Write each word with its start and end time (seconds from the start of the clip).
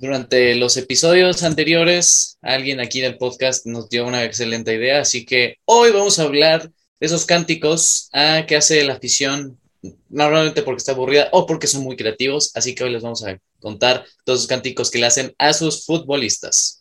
durante 0.00 0.54
los 0.54 0.78
episodios 0.78 1.42
anteriores, 1.42 2.38
alguien 2.40 2.80
aquí 2.80 3.02
del 3.02 3.18
podcast 3.18 3.66
nos 3.66 3.90
dio 3.90 4.06
una 4.06 4.24
excelente 4.24 4.74
idea, 4.74 5.02
así 5.02 5.26
que 5.26 5.56
hoy 5.66 5.90
vamos 5.90 6.18
a 6.18 6.22
hablar 6.22 6.62
de 6.62 7.06
esos 7.06 7.26
cánticos 7.26 8.08
ah, 8.14 8.44
que 8.48 8.56
hace 8.56 8.82
la 8.84 8.94
afición, 8.94 9.60
normalmente 10.08 10.62
porque 10.62 10.78
está 10.78 10.92
aburrida 10.92 11.28
o 11.32 11.44
porque 11.44 11.66
son 11.66 11.82
muy 11.82 11.96
creativos, 11.96 12.50
así 12.54 12.74
que 12.74 12.82
hoy 12.82 12.92
les 12.92 13.02
vamos 13.02 13.22
a 13.26 13.38
contar 13.60 14.06
todos 14.24 14.40
los 14.40 14.46
cánticos 14.46 14.90
que 14.90 15.00
le 15.00 15.06
hacen 15.06 15.34
a 15.36 15.52
sus 15.52 15.84
futbolistas. 15.84 16.79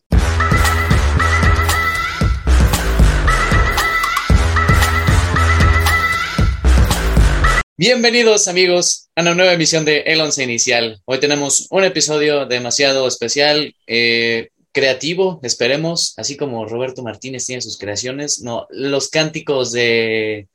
Bienvenidos 7.82 8.50
amigos 8.50 9.08
a 9.16 9.22
una 9.22 9.36
nueva 9.36 9.54
emisión 9.54 9.86
de 9.86 10.02
El 10.02 10.20
Once 10.20 10.44
Inicial. 10.44 11.02
Hoy 11.06 11.18
tenemos 11.22 11.66
un 11.70 11.86
episodio 11.86 12.46
demasiado 12.46 13.08
especial, 13.08 13.74
eh, 13.88 14.50
creativo, 14.74 15.40
esperemos, 15.44 16.14
así 16.18 16.36
como 16.36 16.66
Roberto 16.66 17.04
Martínez 17.04 17.46
tiene 17.46 17.62
sus 17.62 17.78
creaciones. 17.78 18.42
No, 18.42 18.68
los 18.70 19.08
cánticos 19.08 19.72
de... 19.72 20.50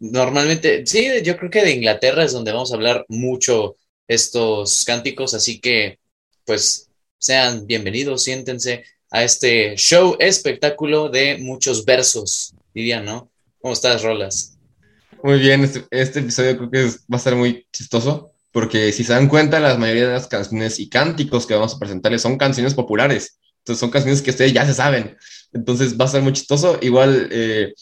Normalmente, 0.00 0.84
sí, 0.84 1.06
yo 1.22 1.36
creo 1.36 1.48
que 1.48 1.62
de 1.62 1.70
Inglaterra 1.70 2.24
es 2.24 2.32
donde 2.32 2.50
vamos 2.50 2.72
a 2.72 2.74
hablar 2.74 3.04
mucho 3.06 3.76
estos 4.08 4.82
cánticos, 4.84 5.34
así 5.34 5.60
que 5.60 6.00
pues 6.44 6.90
sean 7.20 7.68
bienvenidos, 7.68 8.24
siéntense 8.24 8.82
a 9.12 9.22
este 9.22 9.76
show 9.76 10.16
espectáculo 10.18 11.08
de 11.08 11.38
muchos 11.38 11.84
versos, 11.84 12.52
diría, 12.74 13.00
¿no? 13.00 13.30
¿Cómo 13.60 13.74
estás, 13.74 14.02
Rolas? 14.02 14.57
Muy 15.22 15.40
bien, 15.40 15.64
este, 15.64 15.84
este 15.90 16.20
episodio 16.20 16.56
creo 16.56 16.70
que 16.70 16.84
va 17.12 17.16
a 17.16 17.18
ser 17.18 17.34
muy 17.34 17.66
chistoso, 17.72 18.32
porque 18.52 18.92
si 18.92 19.02
se 19.02 19.12
dan 19.12 19.28
cuenta, 19.28 19.58
la 19.58 19.76
mayoría 19.76 20.06
de 20.06 20.12
las 20.12 20.28
canciones 20.28 20.78
y 20.78 20.88
cánticos 20.88 21.46
que 21.46 21.54
vamos 21.54 21.74
a 21.74 21.78
presentarles 21.78 22.22
son 22.22 22.38
canciones 22.38 22.74
populares. 22.74 23.38
Entonces 23.58 23.80
son 23.80 23.90
canciones 23.90 24.22
que 24.22 24.30
ustedes 24.30 24.52
ya 24.52 24.64
se 24.64 24.74
saben. 24.74 25.16
Entonces 25.52 25.98
va 25.98 26.04
a 26.04 26.08
ser 26.08 26.22
muy 26.22 26.32
chistoso. 26.32 26.78
Igual, 26.80 27.28
eh, 27.32 27.74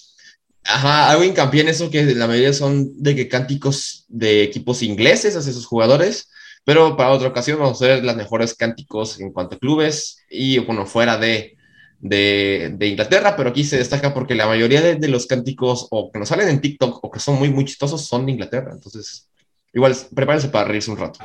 ajá, 0.65 1.11
hago 1.11 1.25
hincapié 1.25 1.61
en 1.61 1.69
eso, 1.69 1.91
que 1.91 2.15
la 2.15 2.27
mayoría 2.27 2.53
son 2.53 3.03
de 3.03 3.15
que 3.15 3.29
cánticos 3.29 4.07
de 4.09 4.43
equipos 4.43 4.83
ingleses 4.83 5.37
hacia 5.37 5.53
sus 5.53 5.67
jugadores, 5.67 6.31
pero 6.65 6.97
para 6.97 7.11
otra 7.11 7.29
ocasión 7.29 7.59
vamos 7.59 7.81
a 7.83 7.87
ver 7.87 8.05
las 8.05 8.17
mejores 8.17 8.55
cánticos 8.55 9.21
en 9.21 9.33
cuanto 9.33 9.57
a 9.57 9.59
clubes 9.59 10.19
y, 10.31 10.59
bueno, 10.59 10.87
fuera 10.87 11.19
de, 11.19 11.56
de, 12.01 12.77
Inglaterra, 12.81 13.37
pero 13.37 13.51
aquí 13.51 13.65
se 13.65 13.79
destaca 13.79 14.15
porque 14.15 14.35
la 14.35 14.47
mayoría 14.47 14.81
de, 14.81 15.09
los 15.09 15.27
cánticos 15.27 15.87
o 15.91 16.11
que 16.13 16.19
nos 16.19 16.29
salen 16.29 16.49
en 16.49 16.61
TikTok 16.61 17.05
o 17.05 17.11
que 17.11 17.21
son 17.21 17.39
muy, 17.39 17.51
muy 17.51 17.65
chistosos 17.65 18.07
son 18.07 18.27
de 18.27 18.33
Inglaterra. 18.33 18.73
Entonces, 18.73 19.29
igual, 19.73 19.97
prepárense 20.15 20.49
para 20.49 20.69
reírse 20.69 20.91
un 20.91 20.99
rato. 20.99 21.21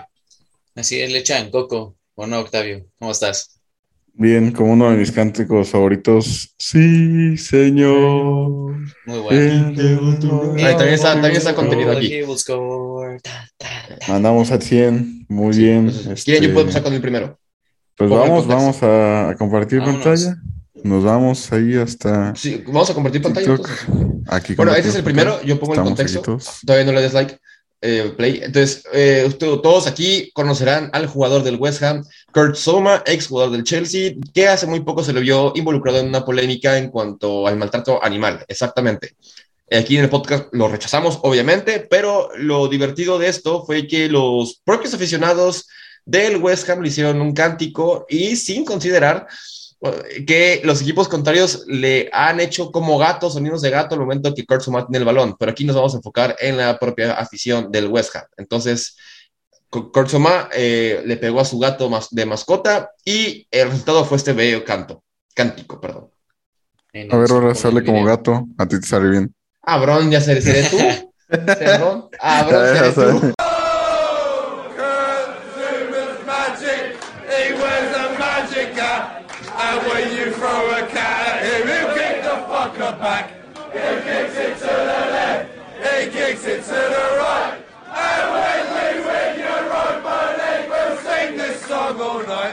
Así 0.75 0.99
es, 0.99 1.11
Lechan, 1.11 1.52
Coco, 1.52 1.95
¿o 2.16 2.27
no, 2.27 2.39
Octavio? 2.39 2.86
¿Cómo 2.97 3.11
estás? 3.11 3.61
Bien, 4.14 4.52
como 4.52 4.73
uno 4.73 4.92
de 4.92 4.97
mis 4.97 5.11
cánticos 5.11 5.69
favoritos. 5.69 6.53
Sí, 6.58 7.38
señor. 7.38 8.75
Muy 9.05 9.19
bueno. 9.19 9.73
también, 9.73 10.94
está, 10.94 11.14
también 11.14 11.38
está 11.38 11.55
contenido 11.55 11.92
aquí. 11.92 12.22
Mandamos 14.08 14.52
a 14.52 14.59
100. 14.59 15.25
Muy 15.30 15.58
bien. 15.58 15.92
¿Quién 16.23 16.44
yo 16.44 16.49
puedo 16.49 16.61
empezar 16.61 16.83
con 16.83 16.94
el 16.94 17.02
primero? 17.02 17.39
Pues 17.95 18.09
vamos, 18.09 18.47
vamos 18.47 18.77
a, 18.81 19.36
compartir 19.38 19.80
pantalla. 19.80 20.36
Nos 20.83 21.03
vamos 21.03 21.52
ahí 21.52 21.75
hasta. 21.75 22.36
Sí, 22.36 22.64
vamos 22.66 22.89
a 22.89 22.94
compartir 22.94 23.22
pantalla. 23.22 23.58
Aquí 24.27 24.55
bueno, 24.55 24.73
este 24.73 24.89
es 24.89 24.95
el 24.95 25.03
primero. 25.03 25.41
Yo 25.44 25.59
pongo 25.59 25.75
el 25.75 25.81
contexto. 25.81 26.39
Todavía 26.66 26.86
no 26.86 26.94
le 26.94 27.02
des 27.02 27.14
like. 27.14 27.38
Eh, 27.83 28.14
play. 28.16 28.41
Entonces, 28.44 28.83
eh, 28.94 29.27
todos 29.39 29.88
aquí 29.88 30.30
conocerán 30.36 30.92
al 30.94 31.08
jugador 31.08 31.42
del 31.42 31.55
West 31.55 31.81
Ham, 31.81 32.03
Kurt 32.31 32.55
Soma, 32.55 33.02
ex 33.08 33.27
jugador 33.27 33.52
del 33.52 33.64
Chelsea, 33.64 34.14
que 34.36 34.47
hace 34.47 34.67
muy 34.67 34.81
poco 34.81 35.03
se 35.03 35.14
le 35.14 35.19
vio 35.19 35.52
involucrado 35.55 35.97
en 35.97 36.09
una 36.09 36.23
polémica 36.23 36.77
en 36.77 36.92
cuanto 36.92 37.47
al 37.47 37.58
maltrato 37.58 38.03
animal. 38.03 38.45
Exactamente. 38.47 39.16
Aquí 39.72 39.97
en 39.97 40.03
el 40.03 40.11
podcast 40.11 40.49
lo 40.52 40.67
rechazamos, 40.67 41.21
obviamente, 41.23 41.80
pero 41.89 42.30
lo 42.38 42.67
divertido 42.67 43.17
de 43.17 43.30
esto 43.30 43.65
fue 43.65 43.88
que 43.88 44.08
los 44.09 44.61
propios 44.64 44.93
aficionados 44.93 45.67
del 46.05 46.38
West 46.38 46.70
Ham 46.70 46.82
le 46.82 46.89
hicieron 46.89 47.20
un 47.20 47.33
cántico 47.33 48.05
y 48.08 48.36
sin 48.36 48.64
considerar 48.64 49.27
que 50.27 50.61
los 50.64 50.81
equipos 50.81 51.08
contrarios 51.08 51.64
le 51.67 52.09
han 52.14 52.39
hecho 52.39 52.71
como 52.71 52.99
gatos, 52.99 53.33
sonidos 53.33 53.61
de 53.61 53.71
gato 53.71 53.95
al 53.95 54.02
momento 54.02 54.33
que 54.33 54.45
Kurt 54.45 54.64
tiene 54.64 54.97
el 54.97 55.05
balón, 55.05 55.36
pero 55.39 55.52
aquí 55.52 55.65
nos 55.65 55.75
vamos 55.75 55.93
a 55.93 55.97
enfocar 55.97 56.36
en 56.39 56.58
la 56.58 56.77
propia 56.77 57.14
afición 57.14 57.71
del 57.71 57.87
West 57.87 58.15
Ham. 58.15 58.25
Entonces, 58.37 58.95
Kurt 59.70 60.11
eh, 60.53 61.02
le 61.03 61.17
pegó 61.17 61.39
a 61.39 61.45
su 61.45 61.58
gato 61.58 61.89
de 62.11 62.25
mascota 62.25 62.91
y 63.03 63.47
el 63.49 63.70
resultado 63.70 64.05
fue 64.05 64.17
este 64.17 64.33
bello 64.33 64.64
canto, 64.64 65.03
cántico, 65.33 65.81
perdón. 65.81 66.11
A 66.93 67.17
ver, 67.17 67.31
ahora 67.31 67.55
sale 67.55 67.83
como 67.83 68.03
gato, 68.03 68.45
a 68.58 68.67
ti 68.67 68.80
te 68.80 68.86
sale 68.86 69.09
bien. 69.09 69.33
Ah, 69.64 69.80
Bron, 69.80 70.11
ya 70.11 70.21
seré, 70.21 70.41
seré 70.41 70.70
tú. 70.70 70.77
Ah, 72.20 72.45
Bron, 72.47 72.67
seré 72.67 72.91
tú. 72.91 73.33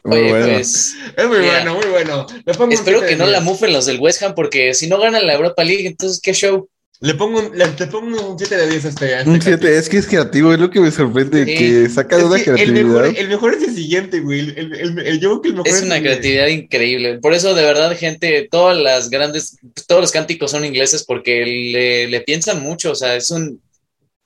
Oye, 0.05 0.31
pues. 0.31 0.95
Es 1.17 1.27
muy 1.27 1.39
bueno, 1.39 1.75
muy 1.75 1.87
bueno. 1.87 2.27
Espero 2.71 3.01
que 3.01 3.17
no 3.17 3.27
la 3.27 3.41
mufen 3.41 3.73
los 3.73 3.87
del 3.87 4.01
West 4.01 4.23
Ham, 4.23 4.35
porque 4.35 4.75
si 4.75 4.89
no 4.89 4.99
ganan 4.99 5.27
la 5.27 5.35
Europa 5.35 5.65
League, 5.65 5.87
entonces, 5.87 6.21
¿qué 6.21 6.33
show? 6.33 6.69
Le 7.01 7.15
pongo 7.15 7.39
un, 7.39 7.57
le, 7.57 7.67
pongo 7.87 8.33
un 8.33 8.39
7 8.39 8.57
de 8.57 8.71
10 8.71 8.85
a 8.85 8.89
este. 8.89 9.19
este 9.19 9.31
un 9.31 9.41
7, 9.41 9.79
es 9.79 9.89
que 9.89 9.99
es 9.99 10.07
creativo, 10.09 10.53
es 10.53 10.59
lo 10.59 10.69
que 10.69 10.81
me 10.81 10.91
sorprende, 10.91 11.47
que 11.47 11.89
saca 11.89 12.17
de 12.17 12.25
una 12.25 12.43
creatividad. 12.43 13.07
El 13.07 13.29
mejor, 13.29 13.55
es 13.55 13.63
el 13.63 13.75
siguiente, 13.75 14.19
güey. 14.19 14.41
El, 14.41 14.75
el, 14.75 14.99
el, 14.99 15.21
yo 15.21 15.41
que 15.41 15.51
el 15.51 15.55
mejor 15.55 15.69
es, 15.69 15.83
una 15.83 16.01
creatividad 16.01 16.49
increíble. 16.49 17.19
Por 17.21 17.35
eso, 17.35 17.55
de 17.55 17.63
verdad, 17.63 17.97
gente, 17.97 18.49
todas 18.51 18.77
las 18.77 19.11
grandes, 19.11 19.59
todos 19.87 20.01
los 20.01 20.11
cánticos 20.11 20.51
son 20.51 20.65
ingleses 20.65 21.05
porque 21.05 21.47
le, 21.47 22.09
le 22.09 22.21
piensan 22.23 22.61
mucho, 22.63 22.91
o 22.91 22.97
sea, 22.97 23.15
es 23.15 23.31
un 23.31 23.63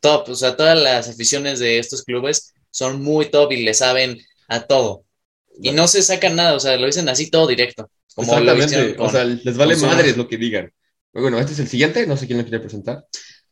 top, 0.00 0.30
o 0.30 0.34
sea, 0.34 0.56
todas 0.56 0.80
las 0.80 1.10
aficiones 1.10 1.58
de 1.58 1.78
estos 1.78 2.02
clubes 2.04 2.54
son 2.70 3.02
muy 3.02 3.26
top 3.26 3.52
y 3.52 3.64
le 3.64 3.74
saben 3.74 4.18
a 4.48 4.60
todo. 4.60 5.04
Y 5.60 5.72
no 5.72 5.86
se 5.88 6.02
sacan 6.02 6.36
nada, 6.36 6.54
o 6.54 6.60
sea, 6.60 6.78
lo 6.78 6.86
dicen 6.86 7.08
así 7.10 7.30
todo 7.30 7.46
directo. 7.46 7.90
Como 8.14 8.32
Exactamente, 8.32 8.96
o 8.98 9.10
sea, 9.10 9.24
les 9.24 9.56
vale 9.58 9.76
madres 9.76 10.16
lo 10.16 10.26
que 10.26 10.38
digan. 10.38 10.72
Bueno, 11.12 11.38
este 11.38 11.52
es 11.52 11.58
el 11.58 11.68
siguiente, 11.68 12.06
no 12.06 12.16
sé 12.16 12.26
quién 12.26 12.38
lo 12.38 12.44
quiere 12.44 12.60
presentar. 12.60 13.06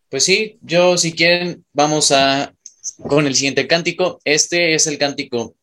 Pues 0.08 0.24
sí, 0.24 0.58
yo 0.62 0.96
si 0.96 1.12
quieren 1.12 1.64
vamos 1.72 2.10
a 2.10 2.52
con 3.08 3.26
el 3.26 3.34
siguiente 3.34 3.66
cántico. 3.66 4.20
Este 4.24 4.74
es 4.74 4.86
el 4.86 4.98
cántico 4.98 5.56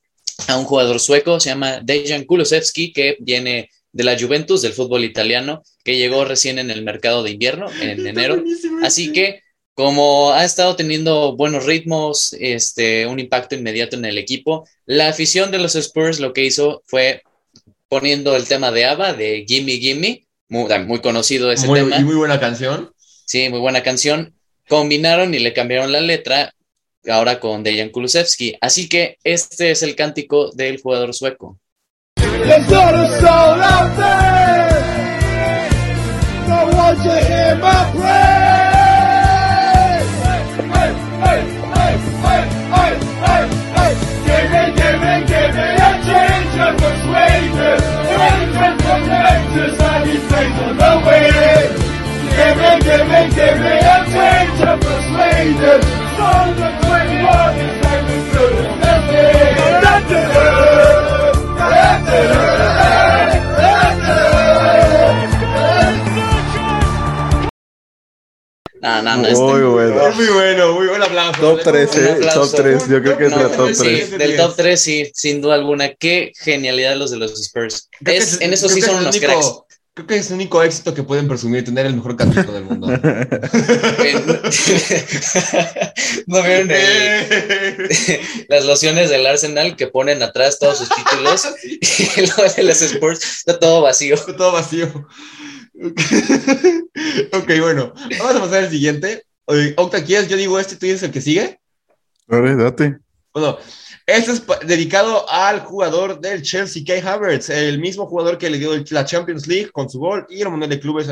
a 0.47 0.57
un 0.57 0.65
jugador 0.65 0.99
sueco, 0.99 1.39
se 1.39 1.49
llama 1.49 1.79
Dejan 1.83 2.25
Kulusevski, 2.25 2.93
que 2.93 3.17
viene 3.19 3.69
de 3.91 4.03
la 4.03 4.17
Juventus, 4.17 4.61
del 4.61 4.73
fútbol 4.73 5.03
italiano, 5.03 5.63
que 5.83 5.97
llegó 5.97 6.23
recién 6.25 6.59
en 6.59 6.69
el 6.69 6.83
mercado 6.83 7.23
de 7.23 7.31
invierno, 7.31 7.67
en 7.81 8.05
enero. 8.05 8.43
Así 8.83 9.11
que 9.11 9.41
como 9.73 10.31
ha 10.31 10.43
estado 10.43 10.75
teniendo 10.75 11.35
buenos 11.35 11.65
ritmos, 11.65 12.33
este, 12.39 13.05
un 13.05 13.19
impacto 13.19 13.55
inmediato 13.55 13.95
en 13.95 14.05
el 14.05 14.17
equipo, 14.17 14.67
la 14.85 15.09
afición 15.09 15.51
de 15.51 15.59
los 15.59 15.75
Spurs 15.75 16.19
lo 16.19 16.33
que 16.33 16.45
hizo 16.45 16.81
fue 16.87 17.21
poniendo 17.87 18.35
el 18.35 18.47
tema 18.47 18.71
de 18.71 18.85
ABBA, 18.85 19.13
de 19.13 19.45
Gimme 19.47 19.73
Gimme, 19.73 20.26
muy, 20.49 20.99
conocido 21.01 21.51
ese 21.51 21.67
tema. 21.67 21.97
Y 21.97 22.03
muy 22.03 22.15
buena 22.15 22.39
canción. 22.39 22.91
Sí, 23.25 23.49
muy 23.49 23.59
buena 23.59 23.83
canción. 23.83 24.33
Combinaron 24.67 25.33
y 25.33 25.39
le 25.39 25.53
cambiaron 25.53 25.91
la 25.91 26.01
letra 26.01 26.53
ahora 27.09 27.39
con 27.39 27.63
Dejan 27.63 27.89
Kulusevski. 27.89 28.57
Así 28.61 28.89
que 28.89 29.17
este 29.23 29.71
es 29.71 29.83
el 29.83 29.95
cántico 29.95 30.51
del 30.51 30.81
jugador 30.81 31.13
sueco. 31.13 31.59
Give 52.87 53.07
me, 53.07 53.21
give 53.35 53.59
me 53.59 53.75
a 53.77 53.97
change 54.13 54.61
of 54.61 54.79
persuasion. 54.79 55.81
Song 56.17 56.61
of 56.61 56.73
21 56.85 57.57
is 57.57 57.75
like 57.83 58.09
a 58.09 58.19
good 58.33 58.67
No, 68.79 69.01
no, 69.01 69.17
no. 69.17 69.29
Muy 69.29 69.61
bueno. 69.63 70.11
muy 70.13 70.27
bueno, 70.27 70.73
muy 70.73 70.87
buen 70.87 71.01
aplauso. 71.01 71.41
Top 71.41 71.61
3, 71.63 71.95
¿eh? 71.97 72.19
Top 72.33 72.51
3, 72.55 72.87
yo 72.87 73.01
creo 73.01 73.17
que 73.17 73.25
es 73.25 73.31
la 73.31 73.49
top 73.49 73.71
3. 73.75 74.17
del 74.17 74.37
top 74.37 74.55
3, 74.55 74.79
sí, 74.79 75.11
sin 75.13 75.41
duda 75.41 75.55
alguna. 75.55 75.93
Qué 75.95 76.31
genialidad 76.39 76.95
los 76.95 77.11
de 77.11 77.17
los 77.17 77.31
Spurs. 77.39 77.89
Es, 78.05 78.39
en 78.39 78.53
eso 78.53 78.69
sí 78.69 78.81
son 78.81 78.97
unos 78.97 79.17
cracks. 79.19 79.66
Creo 79.97 80.05
que 80.05 80.17
es 80.17 80.29
el 80.29 80.35
único 80.35 80.61
éxito 80.61 80.93
que 80.93 81.01
pueden 81.01 81.27
presumir, 81.27 81.65
tener 81.65 81.87
el 81.87 81.95
mejor 81.95 82.15
cantito 82.15 82.51
del 82.51 82.65
mundo. 82.65 82.85
¿No 86.27 86.43
vieron 86.43 86.69
las 88.47 88.65
lociones 88.65 89.09
del 89.09 89.25
Arsenal 89.25 89.75
que 89.75 89.87
ponen 89.87 90.21
atrás 90.21 90.59
todos 90.59 90.77
sus 90.77 90.89
títulos? 90.89 91.47
y 91.63 92.27
lo 92.27 92.35
de 92.55 92.61
los 92.61 92.79
Spurs 92.83 93.23
está 93.39 93.59
todo 93.59 93.81
vacío. 93.81 94.13
Está 94.13 94.37
todo 94.37 94.51
vacío. 94.51 94.85
ok, 97.33 97.51
bueno, 97.59 97.91
vamos 98.19 98.35
a 98.35 98.41
pasar 98.41 98.65
al 98.65 98.69
siguiente. 98.69 99.23
Octa, 99.77 100.03
¿quieres? 100.03 100.29
Yo 100.29 100.37
digo 100.37 100.59
este, 100.59 100.75
tú 100.75 100.85
dices 100.85 101.01
el 101.01 101.11
que 101.11 101.21
sigue. 101.21 101.59
Vale, 102.27 102.55
date. 102.55 102.99
Bueno, 103.33 103.57
este 104.07 104.31
es 104.31 104.43
dedicado 104.65 105.29
al 105.29 105.59
jugador 105.59 106.21
del 106.21 106.41
Chelsea, 106.41 106.83
Kay 106.85 107.01
Havertz, 107.01 107.49
el 107.49 107.77
mismo 107.77 108.07
jugador 108.07 108.37
que 108.37 108.49
le 108.49 108.57
dio 108.57 108.71
la 108.91 109.03
Champions 109.03 109.47
League 109.47 109.69
con 109.71 109.89
su 109.89 109.99
gol 109.99 110.25
y 110.29 110.41
el 110.41 110.49
Mundial 110.49 110.69
de 110.69 110.79
Clubes 110.79 111.09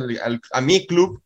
a 0.52 0.62
mi 0.62 0.88
club. 0.88 1.22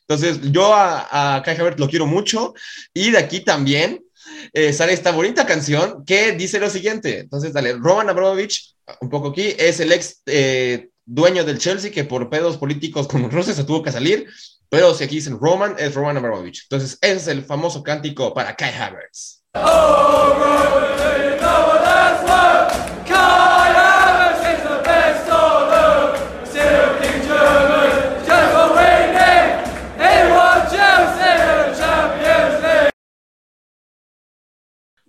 Entonces, 0.00 0.40
yo 0.50 0.74
a, 0.74 1.36
a 1.36 1.42
Kai 1.44 1.56
Havertz 1.56 1.78
lo 1.78 1.88
quiero 1.88 2.06
mucho 2.06 2.54
y 2.92 3.12
de 3.12 3.18
aquí 3.18 3.38
también 3.38 4.04
eh, 4.52 4.72
sale 4.72 4.92
esta 4.92 5.12
bonita 5.12 5.46
canción 5.46 6.04
que 6.04 6.32
dice 6.32 6.58
lo 6.58 6.68
siguiente. 6.68 7.20
Entonces, 7.20 7.52
dale, 7.52 7.74
Roman 7.74 8.10
Abramovich, 8.10 8.74
un 9.00 9.08
poco 9.08 9.28
aquí, 9.28 9.54
es 9.56 9.78
el 9.78 9.92
ex 9.92 10.22
eh, 10.26 10.88
dueño 11.04 11.44
del 11.44 11.58
Chelsea 11.58 11.92
que 11.92 12.02
por 12.02 12.28
pedos 12.30 12.56
políticos 12.56 13.06
con 13.06 13.30
Rusia 13.30 13.54
se 13.54 13.62
tuvo 13.64 13.82
que 13.82 13.92
salir, 13.92 14.26
pero 14.68 14.92
si 14.92 15.04
aquí 15.04 15.16
dicen 15.16 15.38
Roman, 15.38 15.76
es 15.78 15.94
Roman 15.94 16.16
Abramovich. 16.16 16.64
Entonces, 16.64 16.98
ese 17.00 17.16
es 17.16 17.28
el 17.28 17.44
famoso 17.44 17.82
cántico 17.82 18.34
para 18.34 18.56
Kai 18.56 18.74
Havertz. 18.74 19.41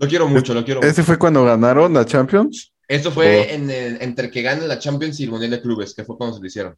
Lo 0.04 0.10
quiero 0.10 0.28
mucho, 0.28 0.54
lo 0.54 0.66
quiero 0.66 0.81
¿Ese 0.81 1.01
fue 1.01 1.18
cuando 1.18 1.45
ganaron 1.45 1.94
la 1.94 2.06
Champions? 2.06 2.74
Esto 2.90 3.10
fue 3.10 3.54
en 3.54 3.72
entre 3.72 4.30
que 4.30 4.42
ganan 4.42 4.68
la 4.68 4.78
Champions 4.78 5.18
y 5.22 5.24
el 5.24 5.30
Mundial 5.31 5.51
de 5.51 5.62
Clubes, 5.62 5.94
que 5.94 6.04
fue 6.04 6.18
cuando 6.18 6.36
se 6.36 6.42
lo 6.42 6.48
hicieron. 6.48 6.78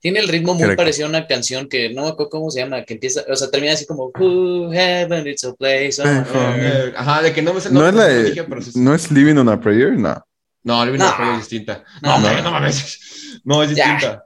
Tiene 0.00 0.20
el 0.20 0.28
ritmo 0.28 0.54
muy 0.54 0.76
parecido 0.76 1.06
a 1.06 1.10
una 1.10 1.26
canción 1.26 1.68
que 1.68 1.92
no 1.92 2.02
me 2.02 2.08
acuerdo 2.08 2.30
cómo 2.30 2.50
se 2.50 2.60
llama, 2.60 2.84
que 2.84 2.94
empieza, 2.94 3.24
o 3.28 3.34
sea, 3.34 3.50
termina 3.50 3.72
así 3.72 3.84
como 3.84 4.12
Who 4.16 4.70
heaven 4.70 5.26
it's 5.26 5.44
a 5.44 5.52
place. 5.54 6.00
Ajá, 6.96 7.22
de 7.22 7.32
que 7.32 7.42
no 7.42 7.52
me 7.52 7.60
sé. 7.60 7.70
No, 7.70 7.88
es, 7.88 7.94
la, 7.94 8.08
no 8.76 8.94
es 8.94 9.10
Living 9.10 9.36
on 9.36 9.48
a 9.48 9.60
Prayer, 9.60 9.92
no. 9.98 10.24
No, 10.62 10.84
Living 10.84 11.00
on 11.00 11.08
a 11.08 11.16
Prayer 11.16 11.34
es 11.34 11.40
distinta. 11.40 11.84
No, 12.00 12.20
no, 12.20 12.42
no, 12.42 12.50
mames. 12.52 13.40
No, 13.44 13.62
es 13.62 13.70
distinta. 13.70 14.24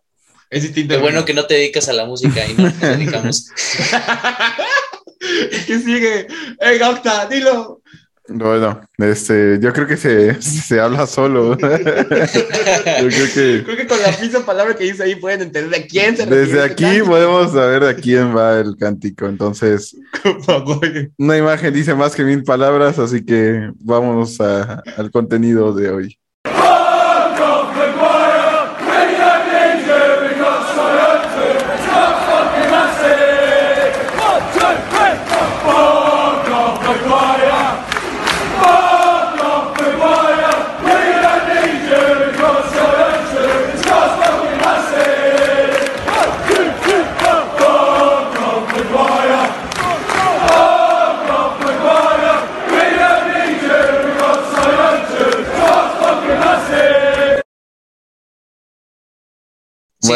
Es 0.50 0.62
distinta. 0.62 0.96
Qué 0.96 1.00
bueno 1.00 1.24
que 1.24 1.32
no 1.32 1.46
te 1.46 1.54
dedicas 1.54 1.88
a 1.88 1.94
la 1.94 2.04
música 2.04 2.46
y 2.46 2.54
no 2.54 2.70
te 2.70 2.86
dedicamos. 2.96 3.48
¿Qué 5.66 5.78
sigue? 5.78 6.26
¡Ey, 6.60 6.82
Octa, 6.82 7.26
dilo! 7.26 7.81
Bueno, 8.34 8.81
este, 8.99 9.58
yo 9.61 9.73
creo 9.73 9.87
que 9.87 9.96
se, 9.96 10.40
se 10.40 10.81
habla 10.81 11.06
solo. 11.06 11.56
yo 11.58 11.58
creo 11.58 13.29
que... 13.34 13.62
creo 13.64 13.76
que 13.76 13.87
con 13.87 14.00
la 14.00 14.17
misma 14.19 14.40
palabra 14.40 14.75
que 14.75 14.84
dice 14.84 15.02
ahí 15.02 15.17
pueden 15.17 15.43
entender 15.43 15.81
de 15.81 15.87
quién 15.87 16.17
se 16.17 16.26
Desde 16.26 16.62
aquí 16.62 17.00
podemos 17.05 17.52
saber 17.52 17.84
a 17.84 17.94
quién 17.94 18.37
va 18.37 18.61
el 18.61 18.76
cántico. 18.76 19.26
Entonces, 19.26 19.96
una 21.19 21.37
imagen 21.37 21.75
dice 21.75 21.94
más 21.94 22.14
que 22.14 22.25
mil 22.25 22.43
palabras, 22.43 22.99
así 22.99 23.25
que 23.25 23.70
vamos 23.81 24.40
a, 24.40 24.82
al 24.96 25.11
contenido 25.11 25.73
de 25.75 25.90
hoy. 25.90 26.19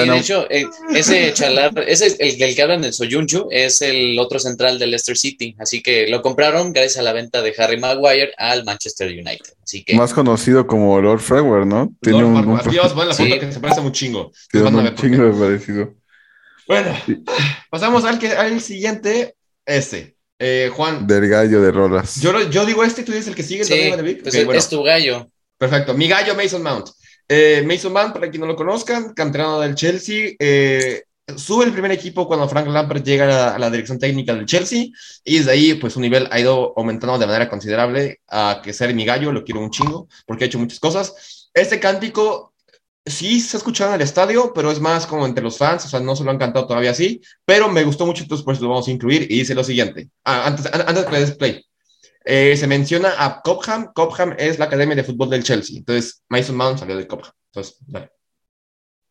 Sí, 0.07 0.13
de 0.13 0.19
hecho, 0.19 0.47
eh, 0.51 0.67
ese 0.95 1.33
chalar, 1.33 1.73
ese 1.87 2.17
el, 2.19 2.43
el 2.43 2.55
que 2.55 2.63
hablan 2.63 2.83
de 2.83 2.93
Soyunchu, 2.93 3.49
es 3.51 3.83
el 3.83 4.19
otro 4.19 4.39
central 4.39 4.79
del 4.79 4.91
Leicester 4.91 5.17
City, 5.17 5.55
así 5.59 5.83
que 5.83 6.07
lo 6.09 6.23
compraron 6.23 6.73
gracias 6.73 6.99
a 6.99 7.03
la 7.03 7.13
venta 7.13 7.43
de 7.43 7.55
Harry 7.59 7.79
Maguire 7.79 8.33
al 8.39 8.65
Manchester 8.65 9.09
United. 9.09 9.55
Así 9.63 9.85
que... 9.85 9.95
Más 9.95 10.15
conocido 10.15 10.67
como 10.67 11.01
Lord 11.01 11.21
Fragware, 11.21 11.67
¿no? 11.67 11.93
Tiene 12.01 12.25
un, 12.25 12.37
un... 12.37 12.59
Aquí 12.59 12.77
vas 12.77 12.93
a 12.93 13.05
la 13.05 13.15
foto 13.15 13.41
que 13.41 13.53
se 13.53 13.61
parece 13.61 13.81
un 13.81 13.93
chingo. 13.93 14.33
Tiene 14.51 14.69
un 14.69 14.95
chingo 14.95 15.25
de 15.25 15.33
parecido. 15.33 15.95
Bueno, 16.69 16.97
pasamos 17.71 18.05
al, 18.05 18.19
que, 18.19 18.29
al 18.33 18.61
siguiente, 18.61 19.35
este. 19.65 20.17
Eh, 20.39 20.71
Juan. 20.75 21.07
Del 21.07 21.29
gallo 21.29 21.63
de 21.63 21.71
rolas. 21.71 22.21
Yo, 22.21 22.51
yo 22.51 22.67
digo 22.67 22.85
este, 22.85 23.03
tú 23.03 23.13
dices 23.13 23.29
el 23.29 23.35
que 23.35 23.43
sigue. 23.43 23.65
Sí, 23.65 23.93
pues 24.23 24.35
es 24.35 24.69
tu 24.69 24.83
gallo. 24.83 25.31
Perfecto. 25.57 25.95
Mi 25.95 26.09
gallo 26.09 26.35
Mason 26.35 26.63
Mount. 26.63 26.89
Eh, 27.29 27.65
Mason 27.67 27.93
Mount, 27.93 28.13
para 28.13 28.31
quien 28.31 28.41
no 28.41 28.47
lo 28.47 28.57
conozcan, 28.57 29.13
canterano 29.15 29.61
del 29.61 29.75
Chelsea, 29.75 30.33
eh, 30.39 31.05
sube 31.37 31.65
el 31.65 31.73
primer 31.73 31.91
equipo 31.91 32.29
cuando 32.29 32.49
Frank 32.49 32.69
Lampard 32.69 33.03
llega 33.03 33.55
a 33.55 33.59
la, 33.59 33.71
dirección 33.71 33.99
técnica 33.99 34.35
del 34.35 34.47
Chelsea 34.47 34.87
y 35.25 35.39
desde 35.39 35.51
ahí 35.51 35.75
pues 35.75 35.95
su 35.95 36.01
nivel 36.01 36.29
ha 36.31 36.39
ido 36.39 36.73
aumentando 36.77 37.19
de 37.19 37.27
manera 37.27 37.49
considerable 37.49 38.21
a 38.29 38.61
que 38.63 38.73
ser 38.73 38.95
mi 38.95 39.05
gallo, 39.05 39.33
lo 39.33 39.45
quiero 39.45 39.61
un 39.61 39.71
chingo 39.71 40.09
porque 40.25 40.45
ha 40.45 40.47
hecho 40.47 40.59
muchas 40.59 40.79
cosas. 40.79 41.51
Este 41.53 41.81
cántico 41.81 42.55
sí 43.05 43.41
se 43.41 43.57
ha 43.57 43.59
escuchado 43.59 43.91
en 43.91 43.97
el 43.97 44.03
estadio, 44.03 44.53
pero 44.55 44.71
es 44.71 44.81
más 44.81 45.07
como 45.07 45.27
entre 45.27 45.43
los 45.43 45.59
fans, 45.59 45.85
o 45.85 45.89
sea, 45.89 46.01
no 46.01 46.15
se 46.15 46.25
lo 46.25 46.31
han 46.31 46.39
cantado 46.39 46.67
todavía 46.67 46.91
así, 46.91 47.21
pero 47.45 47.69
me 47.69 47.85
gustó 47.85 48.07
mucho, 48.07 48.23
entonces 48.23 48.45
por 48.45 48.55
eso 48.55 48.65
lo 48.65 48.71
vamos 48.71 48.89
a 48.89 48.91
incluir 48.91 49.23
y 49.23 49.39
dice 49.39 49.55
lo 49.55 49.65
siguiente. 49.65 50.09
Ah, 50.25 50.47
antes, 50.47 50.67
antes 50.73 51.31
de 51.31 51.37
play. 51.37 51.65
Eh, 52.29 52.57
se 52.57 52.67
menciona 52.67 53.15
a 53.17 53.41
Cobham. 53.41 53.93
Cobham 53.95 54.35
es 54.37 54.59
la 54.59 54.65
academia 54.65 54.97
de 54.97 55.05
fútbol 55.05 55.31
del 55.31 55.45
Chelsea. 55.45 55.79
Entonces, 55.79 56.25
Mason 56.29 56.57
Mount 56.57 56.81
salió 56.81 56.97
de 56.97 57.07
Cobham. 57.07 57.31
Entonces, 57.53 57.77
dale. 57.87 58.11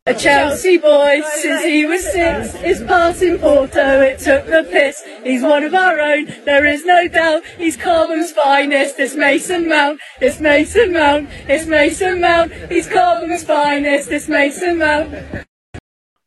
A 0.08 0.13
Chelsea 0.13 0.78
boy 0.78 1.24
since 1.42 1.63
he 1.63 1.88
was 1.88 2.04
six. 2.04 2.54
His 2.62 2.80
passing 2.82 3.40
Porto, 3.40 4.01
it 4.01 4.20
took 4.20 4.46
the 4.46 4.63
piss. 4.70 5.01
He's 5.24 5.42
one 5.42 5.63
of 5.63 5.74
our 5.74 6.00
own, 6.00 6.28
there 6.44 6.63
is 6.66 6.86
no 6.86 7.08
doubt. 7.08 7.42
He's 7.58 7.75
Cobham's 7.75 8.32
finest. 8.32 9.00
It's 9.00 9.16
Mason 9.16 9.68
Mount. 9.68 10.00
It's 10.22 10.40
Mason 10.40 10.94
Mount. 10.94 11.30
It's 11.48 11.66
Mason 11.66 12.22
Mount. 12.22 12.51
He's 12.70 12.88
Cobham's 12.88 13.44
finest. 13.46 14.12
It's 14.12 14.28
Mason 14.28 14.78
Mount. 14.78 15.12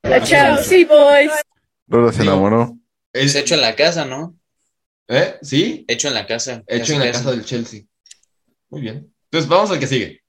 A 0.03 0.21
Chelsea 0.25 0.85
boy. 0.85 1.29
Lola 1.87 2.13
se 2.13 2.23
enamoró. 2.23 2.77
Es 3.13 3.37
hecho 3.37 3.55
en 3.55 3.61
la 3.61 3.77
casa, 3.77 4.05
¿no? 4.05 4.35
¿Eh? 5.09 5.37
¿Sí? 5.43 5.85
Hecho 5.89 6.09
en 6.09 6.15
la 6.15 6.27
casa. 6.27 6.63
Hecho 6.67 6.93
en 6.95 7.01
la 7.01 7.13
casa 7.13 7.31
del 7.31 7.45
Chelsea. 7.45 7.83
Muy 8.69 8.83
bien. 8.83 9.13
Entonces 9.25 9.49
vamos 9.49 9.71
al 9.71 9.81
que 9.81 9.87
sigue. 9.87 10.21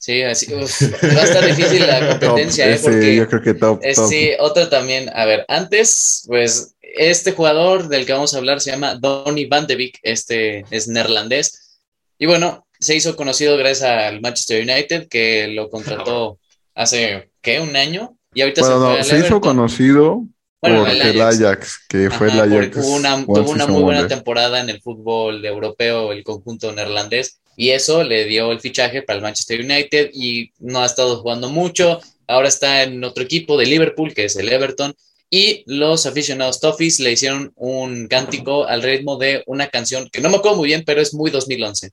Sí, 0.00 0.22
así, 0.22 0.52
va 0.52 0.60
a 0.60 1.24
estar 1.24 1.44
difícil 1.44 1.86
la 1.86 2.08
competencia, 2.18 2.70
¿eh? 2.70 2.78
Porque 2.82 3.14
yo 3.14 3.28
creo 3.28 3.42
que 3.42 3.54
top, 3.54 3.80
Sí, 4.08 4.30
otro 4.38 4.68
también. 4.68 5.10
A 5.14 5.24
ver, 5.24 5.44
antes, 5.48 6.24
pues, 6.26 6.76
este 6.80 7.32
jugador 7.32 7.88
del 7.88 8.06
que 8.06 8.12
vamos 8.12 8.32
a 8.32 8.38
hablar 8.38 8.60
se 8.60 8.70
llama 8.70 8.94
Donny 8.94 9.46
Van 9.46 9.66
de 9.66 9.76
Beek, 9.76 9.98
este 10.02 10.64
es 10.70 10.88
neerlandés. 10.88 11.80
Y 12.18 12.26
bueno, 12.26 12.66
se 12.78 12.96
hizo 12.96 13.16
conocido 13.16 13.56
gracias 13.56 13.90
al 13.90 14.20
Manchester 14.20 14.62
United, 14.62 15.08
que 15.08 15.48
lo 15.48 15.68
contrató 15.68 16.38
hace, 16.74 17.30
¿qué? 17.42 17.60
¿Un 17.60 17.76
año? 17.76 18.16
Y 18.32 18.42
ahorita 18.42 18.62
se, 18.62 18.70
no, 18.70 19.02
se 19.02 19.18
hizo 19.18 19.40
conocido 19.40 20.24
bueno, 20.60 20.86
el 20.86 21.20
Ajax, 21.20 21.80
que 21.88 22.10
fue 22.10 22.30
el 22.30 22.40
Ajax. 22.40 22.72
Tuvo 22.72 22.96
una, 22.96 23.24
tuvo 23.24 23.50
una 23.50 23.66
muy 23.66 23.82
buena 23.82 24.08
temporada 24.08 24.60
en 24.60 24.70
el 24.70 24.80
fútbol 24.80 25.44
europeo, 25.44 26.12
el 26.12 26.24
conjunto 26.24 26.72
neerlandés, 26.72 27.40
y 27.56 27.70
eso 27.70 28.02
le 28.02 28.24
dio 28.24 28.52
el 28.52 28.60
fichaje 28.60 29.02
para 29.02 29.18
el 29.18 29.22
Manchester 29.22 29.60
United 29.60 30.10
y 30.12 30.52
no 30.58 30.82
ha 30.82 30.86
estado 30.86 31.20
jugando 31.20 31.48
mucho. 31.48 32.00
Ahora 32.26 32.48
está 32.48 32.82
en 32.82 33.02
otro 33.04 33.24
equipo 33.24 33.56
de 33.56 33.66
Liverpool, 33.66 34.14
que 34.14 34.24
es 34.24 34.36
el 34.36 34.48
Everton, 34.48 34.94
y 35.30 35.62
los 35.66 36.06
aficionados 36.06 36.60
Toffees 36.60 37.00
le 37.00 37.12
hicieron 37.12 37.52
un 37.56 38.08
cántico 38.08 38.66
al 38.66 38.82
ritmo 38.82 39.16
de 39.16 39.42
una 39.46 39.68
canción 39.68 40.08
que 40.10 40.20
no 40.20 40.30
me 40.30 40.36
acuerdo 40.36 40.58
muy 40.58 40.68
bien, 40.68 40.84
pero 40.86 41.00
es 41.00 41.14
muy 41.14 41.30
2011. 41.30 41.90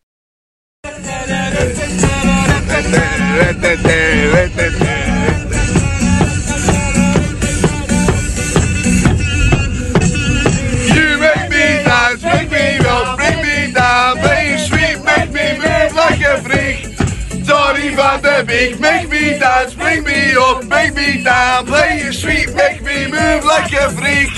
Make 18.45 19.09
me 19.09 19.39
dance, 19.39 19.73
bring 19.73 20.03
me 20.03 20.35
up, 20.37 20.63
make 20.65 20.93
me 20.93 21.23
down, 21.23 21.65
play 21.65 22.01
your 22.03 22.13
sweet, 22.13 22.53
make 22.53 22.83
me 22.83 23.07
move 23.07 23.43
like 23.43 23.73
a 23.73 23.89
freak. 23.89 24.29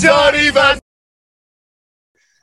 Johnny 0.00 0.50
Van. 0.50 0.78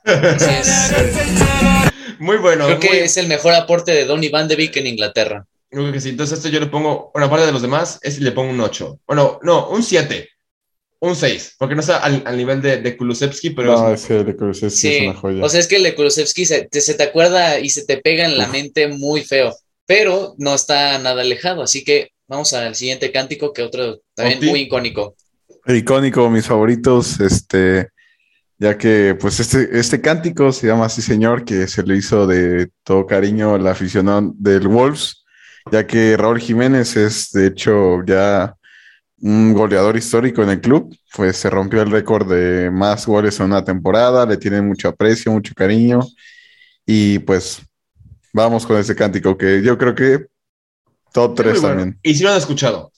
Muy 2.19 2.37
bueno. 2.37 2.65
Creo 2.65 2.79
que 2.79 3.05
es 3.05 3.15
el 3.17 3.27
mejor 3.27 3.53
aporte 3.53 3.93
de 3.93 4.05
Donny 4.05 4.29
Van 4.29 4.47
de 4.47 4.55
Beek 4.57 4.77
en 4.77 4.87
Inglaterra. 4.87 5.45
Creo 5.69 5.91
que 5.91 6.01
sí. 6.01 6.09
Entonces, 6.09 6.39
esto 6.39 6.49
yo 6.49 6.59
le 6.59 6.65
pongo, 6.67 7.11
bueno, 7.13 7.27
aparte 7.27 7.45
de 7.45 7.51
los 7.51 7.61
demás, 7.61 7.99
este 8.01 8.21
le 8.21 8.31
pongo 8.31 8.49
un 8.51 8.59
8. 8.59 9.01
Bueno, 9.07 9.39
no, 9.43 9.69
un 9.69 9.83
7 9.83 10.27
un 10.99 11.15
6, 11.15 11.57
porque 11.59 11.75
no 11.75 11.81
está 11.81 11.97
al, 11.97 12.37
nivel 12.37 12.61
de, 12.61 12.77
de, 12.77 12.97
Kulusevski, 12.97 13.51
pero... 13.51 13.77
No, 13.77 13.93
es, 13.93 14.05
que 14.05 14.23
de 14.23 14.35
Kulusevski 14.35 14.87
es 14.87 15.01
una 15.03 15.13
joya. 15.13 15.45
O 15.45 15.49
sea, 15.49 15.59
es 15.59 15.67
que 15.67 15.75
el 15.75 15.83
de 15.83 15.93
Kulusevski 15.93 16.45
se 16.45 16.65
te 16.65 17.03
acuerda 17.03 17.59
y 17.59 17.69
se 17.69 17.85
te 17.85 17.97
pega 17.97 18.25
en 18.25 18.37
la 18.37 18.47
mente 18.47 18.87
muy 18.87 19.21
feo, 19.21 19.55
pero 19.87 20.35
no 20.37 20.53
está 20.53 20.99
nada 20.99 21.21
alejado, 21.21 21.63
así 21.63 21.83
que 21.83 22.11
vamos 22.27 22.53
al 22.53 22.75
siguiente 22.75 23.11
cántico, 23.11 23.53
que 23.53 23.63
otro 23.63 24.01
también 24.13 24.45
muy 24.45 24.61
icónico. 24.61 25.15
Icónico, 25.65 26.29
mis 26.29 26.45
favoritos, 26.45 27.19
este, 27.19 27.87
ya 28.59 28.77
que 28.77 29.15
pues 29.19 29.39
este, 29.39 29.79
este 29.79 30.01
cántico 30.01 30.51
se 30.51 30.67
llama 30.67 30.85
así 30.85 31.01
señor, 31.01 31.45
que 31.45 31.67
se 31.67 31.83
le 31.83 31.97
hizo 31.97 32.27
de 32.27 32.69
todo 32.83 33.05
cariño 33.05 33.55
a 33.55 33.59
la 33.59 33.71
afición 33.71 34.33
del 34.37 34.67
Wolves, 34.67 35.23
ya 35.71 35.87
que 35.87 36.15
Raúl 36.17 36.39
Jiménez 36.39 36.95
es 36.97 37.31
de 37.31 37.47
hecho 37.47 38.03
ya 38.05 38.55
un 39.19 39.53
goleador 39.53 39.97
histórico 39.97 40.43
en 40.43 40.49
el 40.49 40.61
club, 40.61 40.95
pues 41.15 41.37
se 41.37 41.49
rompió 41.49 41.81
el 41.81 41.91
récord 41.91 42.29
de 42.29 42.69
más 42.69 43.07
goles 43.07 43.39
en 43.39 43.47
una 43.47 43.63
temporada, 43.63 44.25
le 44.25 44.37
tienen 44.37 44.67
mucho 44.67 44.89
aprecio, 44.89 45.31
mucho 45.31 45.53
cariño. 45.55 46.01
Y 46.85 47.19
pues 47.19 47.61
vamos 48.37 48.65
con 48.67 48.77
ese 48.77 48.95
cántico 48.95 49.35
que 49.35 49.61
yo 49.63 49.77
creo 49.77 49.95
que 49.95 50.27
top 51.11 51.35
3 51.35 51.61
también. 51.61 51.99
Y 52.03 52.13
si 52.13 52.23
lo 52.23 52.31
han 52.31 52.37
escuchado. 52.37 52.91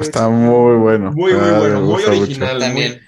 Está 0.00 0.28
muy 0.28 0.76
bueno. 0.76 1.12
Muy, 1.12 1.34
muy 1.34 1.50
bueno, 1.50 1.80
muy 1.82 2.02
original. 2.04 2.58
También. 2.58 3.00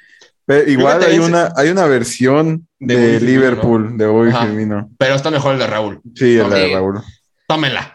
igual 0.67 1.03
hay 1.03 1.19
una, 1.19 1.53
hay 1.57 1.69
una 1.71 1.87
versión 1.87 2.67
de, 2.79 3.21
Liverpool, 3.21 3.97
de 3.97 4.07
Bobby 4.07 4.33
Firmino. 4.33 4.91
Pero 4.99 5.15
está 5.15 5.31
mejor 5.31 5.55
el 5.55 5.61
de 5.61 5.67
Raúl. 5.67 6.01
Sí, 6.15 6.37
el 6.37 6.51
de 6.51 6.73
Raúl. 6.73 7.03
Tómela. 7.47 7.95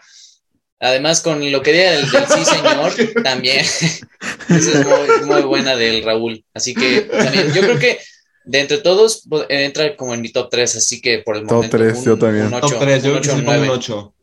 Además, 0.82 1.20
con 1.20 1.52
lo 1.52 1.62
que 1.62 1.72
diga 1.72 1.92
del, 1.92 2.06
sí 2.06 2.44
señor, 2.44 2.92
también. 3.22 3.58
Esa 3.60 4.00
es 4.48 4.86
muy, 4.86 5.26
muy, 5.26 5.42
buena 5.42 5.76
del 5.76 6.02
Raúl. 6.02 6.42
Así 6.54 6.74
que 6.74 7.02
también, 7.02 7.52
yo 7.52 7.60
creo 7.60 7.78
que 7.78 7.98
de 8.44 8.60
entre 8.60 8.78
todos 8.78 9.22
pues, 9.28 9.44
entra 9.50 9.94
como 9.94 10.14
en 10.14 10.22
mi 10.22 10.32
top 10.32 10.48
3, 10.50 10.76
así 10.76 11.00
que 11.02 11.18
por 11.18 11.36
el 11.36 11.42
top 11.42 11.52
momento. 11.52 11.76
Top 11.76 11.86
3, 11.86 12.04
yo 12.04 12.18
también. 12.18 12.50
top 12.50 12.78
3, 12.80 13.02
yo 13.02 13.20
creo 13.20 13.36
que 13.36 13.42
un 13.42 13.68
8. 13.68 14.14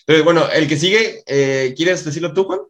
Entonces, 0.00 0.24
bueno, 0.24 0.48
el 0.52 0.68
que 0.68 0.76
sigue, 0.76 1.24
eh, 1.26 1.74
¿quieres 1.76 2.04
decirlo 2.04 2.32
tú, 2.32 2.44
Juan? 2.44 2.60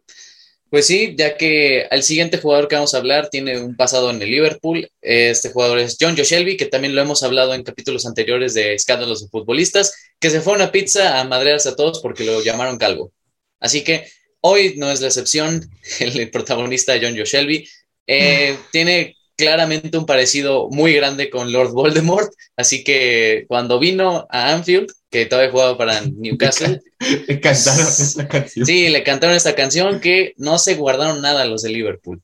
Pues 0.69 0.85
sí, 0.85 1.15
ya 1.17 1.37
que 1.37 1.87
el 1.89 2.03
siguiente 2.03 2.39
jugador 2.39 2.67
que 2.67 2.75
vamos 2.75 2.93
a 2.93 2.97
hablar 2.97 3.29
tiene 3.29 3.59
un 3.59 3.77
pasado 3.77 4.09
en 4.09 4.21
el 4.21 4.29
Liverpool. 4.29 4.89
Este 5.01 5.49
jugador 5.49 5.79
es 5.79 5.97
John 5.99 6.15
Joe 6.15 6.25
Shelby, 6.25 6.57
que 6.57 6.65
también 6.65 6.93
lo 6.93 7.01
hemos 7.01 7.23
hablado 7.23 7.53
en 7.53 7.63
capítulos 7.63 8.05
anteriores 8.05 8.53
de 8.53 8.73
escándalos 8.73 9.21
de 9.21 9.29
futbolistas, 9.29 9.93
que 10.19 10.29
se 10.29 10.41
fue 10.41 10.53
a 10.53 10.55
una 10.57 10.71
pizza 10.71 11.19
a 11.19 11.23
madrearse 11.23 11.69
a 11.69 11.75
todos 11.75 12.01
porque 12.01 12.25
lo 12.25 12.43
llamaron 12.43 12.77
calvo. 12.77 13.13
Así 13.61 13.83
que 13.83 14.07
hoy 14.41 14.75
no 14.77 14.91
es 14.91 14.99
la 14.99 15.07
excepción, 15.07 15.69
el 15.99 16.29
protagonista 16.31 16.99
John 17.01 17.15
Joe 17.15 17.25
Shelby 17.25 17.67
eh, 18.05 18.57
tiene 18.71 19.15
claramente 19.37 19.97
un 19.97 20.05
parecido 20.05 20.67
muy 20.69 20.93
grande 20.93 21.29
con 21.29 21.51
Lord 21.51 21.71
Voldemort, 21.71 22.31
así 22.57 22.83
que 22.83 23.45
cuando 23.47 23.79
vino 23.79 24.27
a 24.29 24.53
Anfield 24.53 24.91
que 25.09 25.25
todavía 25.25 25.51
jugaba 25.51 25.77
para 25.77 26.01
Newcastle. 26.17 26.81
le 27.27 27.39
cantaron 27.39 27.87
esta 27.87 28.27
canción. 28.27 28.65
Sí, 28.65 28.89
le 28.89 29.03
cantaron 29.03 29.35
esta 29.35 29.55
canción 29.55 30.01
que 30.01 30.33
no 30.37 30.59
se 30.59 30.75
guardaron 30.75 31.21
nada 31.21 31.45
los 31.45 31.61
de 31.61 31.69
Liverpool. 31.69 32.21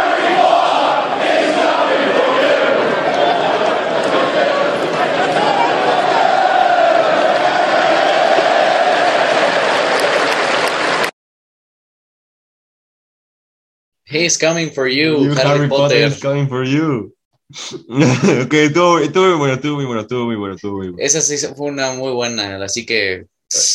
He's 14.07 14.39
coming 14.39 14.71
for 14.71 14.87
you, 14.87 15.35
Harry, 15.35 15.69
Potter. 15.69 15.97
is 15.97 16.23
coming 16.23 16.47
for 16.49 16.65
you. 16.65 17.13
ok, 17.89 18.55
estuvo, 18.55 18.99
estuvo, 19.01 19.27
muy 19.27 19.37
bueno, 19.37 19.55
estuvo 19.55 19.77
muy 19.77 19.85
bueno, 19.85 20.01
estuvo 20.03 20.25
muy 20.27 20.37
bueno, 20.37 20.55
estuvo 20.55 20.77
muy 20.77 20.89
bueno. 20.91 21.05
Esa 21.05 21.21
sí 21.21 21.37
fue 21.57 21.69
una 21.69 21.93
muy 21.93 22.13
buena, 22.13 22.63
así 22.65 22.87
que. 22.87 23.27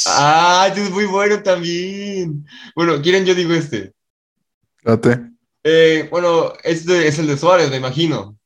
Ah, 0.08 0.72
es 0.74 0.90
muy 0.90 1.06
bueno 1.06 1.44
también. 1.44 2.46
Bueno, 2.76 3.02
¿quieren 3.02 3.26
yo 3.26 3.36
digo 3.36 3.54
este? 3.54 3.94
Date. 4.84 5.20
Eh, 5.64 6.08
bueno, 6.10 6.54
este 6.64 7.08
es 7.08 7.20
el 7.20 7.28
de 7.28 7.38
Suárez, 7.38 7.70
me 7.70 7.78
imagino. 7.78 8.38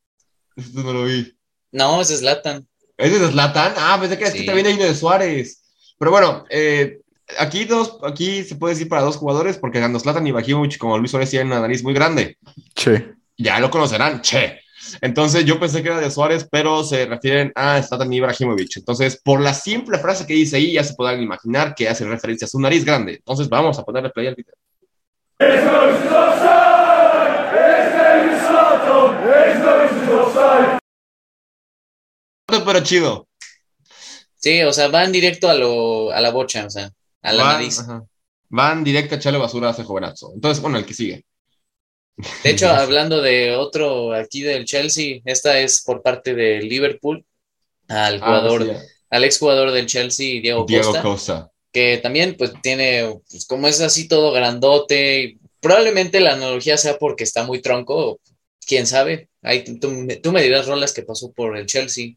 Este 0.55 0.81
no 0.81 0.91
lo 0.91 1.05
vi. 1.05 1.37
No, 1.71 2.01
ese 2.01 2.15
es 2.15 2.21
Latan. 2.23 2.67
¿Ese 2.97 3.23
es 3.23 3.35
Latan? 3.35 3.73
Ah, 3.77 3.97
pensé 3.99 4.17
que, 4.17 4.31
sí. 4.31 4.39
que 4.39 4.45
también 4.45 4.67
hay 4.67 4.73
uno 4.73 4.85
de 4.85 4.95
Suárez. 4.95 5.61
Pero 5.99 6.11
bueno, 6.11 6.45
eh, 6.49 6.99
aquí 7.39 7.65
dos, 7.65 7.97
aquí 8.03 8.43
se 8.43 8.55
puede 8.55 8.73
decir 8.73 8.89
para 8.89 9.01
dos 9.01 9.17
jugadores, 9.17 9.57
porque 9.57 9.79
tanto 9.79 9.99
Zlatan 9.99 10.25
y 10.25 10.29
Ibrahimovic 10.29 10.77
como 10.77 10.97
Luis 10.97 11.11
Suárez 11.11 11.29
tienen 11.29 11.47
una 11.47 11.61
nariz 11.61 11.83
muy 11.83 11.93
grande. 11.93 12.37
Che. 12.73 13.13
Ya 13.37 13.59
lo 13.59 13.69
conocerán, 13.69 14.21
che. 14.21 14.61
Entonces 15.01 15.45
yo 15.45 15.59
pensé 15.59 15.81
que 15.81 15.89
era 15.89 15.99
de 15.99 16.11
Suárez, 16.11 16.47
pero 16.49 16.83
se 16.83 17.05
refieren 17.05 17.51
a 17.55 17.81
Zlatan 17.81 18.13
Ibrahimovic. 18.13 18.77
Entonces, 18.77 19.19
por 19.23 19.41
la 19.41 19.53
simple 19.53 19.97
frase 19.97 20.25
que 20.27 20.33
dice 20.33 20.57
ahí, 20.57 20.73
ya 20.73 20.83
se 20.83 20.93
podrán 20.93 21.21
imaginar 21.21 21.73
que 21.75 21.89
hace 21.89 22.05
referencia 22.05 22.45
a 22.45 22.49
su 22.49 22.59
nariz 22.59 22.85
grande. 22.85 23.13
Entonces, 23.13 23.49
vamos 23.49 23.79
a 23.79 23.83
ponerle 23.83 24.09
play 24.09 24.27
al 24.27 24.35
video. 24.35 24.53
Pero 32.65 32.79
chido. 32.81 33.27
Sí, 34.35 34.61
o 34.63 34.71
sea, 34.73 34.87
van 34.87 35.11
directo 35.11 35.49
a, 35.49 35.55
lo, 35.55 36.11
a 36.11 36.21
la 36.21 36.31
bocha, 36.31 36.65
o 36.65 36.69
sea, 36.69 36.91
a 37.25 37.33
la 37.33 37.43
nariz. 37.43 37.81
Van 38.49 38.83
directo 38.83 39.15
a 39.15 39.17
echarle 39.17 39.39
basura 39.39 39.69
a 39.69 39.71
ese 39.71 39.83
jovenazo. 39.83 40.31
Entonces, 40.33 40.61
bueno, 40.61 40.77
el 40.77 40.85
que 40.85 40.93
sigue. 40.93 41.25
De 42.43 42.51
hecho, 42.51 42.69
hablando 42.69 43.21
de 43.21 43.55
otro 43.55 44.13
aquí 44.13 44.41
del 44.41 44.65
Chelsea, 44.65 45.19
esta 45.25 45.59
es 45.59 45.83
por 45.83 46.01
parte 46.01 46.33
de 46.33 46.61
Liverpool, 46.61 47.25
al 47.87 48.15
ah, 48.15 48.25
jugador, 48.25 48.77
al 49.09 49.23
exjugador 49.23 49.71
del 49.71 49.87
Chelsea, 49.87 50.41
Diego, 50.41 50.65
Diego 50.67 50.93
Costa, 51.01 51.51
que 51.71 51.97
también 51.97 52.35
pues 52.37 52.53
tiene, 52.61 53.19
pues, 53.29 53.45
como 53.45 53.67
es 53.67 53.81
así 53.81 54.07
todo 54.07 54.31
grandote, 54.31 55.37
probablemente 55.59 56.19
la 56.19 56.33
analogía 56.33 56.77
sea 56.77 56.97
porque 56.97 57.23
está 57.23 57.43
muy 57.43 57.61
tronco, 57.61 58.19
quién 58.65 58.87
sabe, 58.87 59.29
Ahí, 59.45 59.63
tú, 59.63 60.07
tú 60.23 60.31
me 60.31 60.41
dirás 60.41 60.65
rolas 60.65 60.91
que 60.91 61.03
pasó 61.03 61.31
por 61.31 61.55
el 61.55 61.67
Chelsea. 61.67 62.15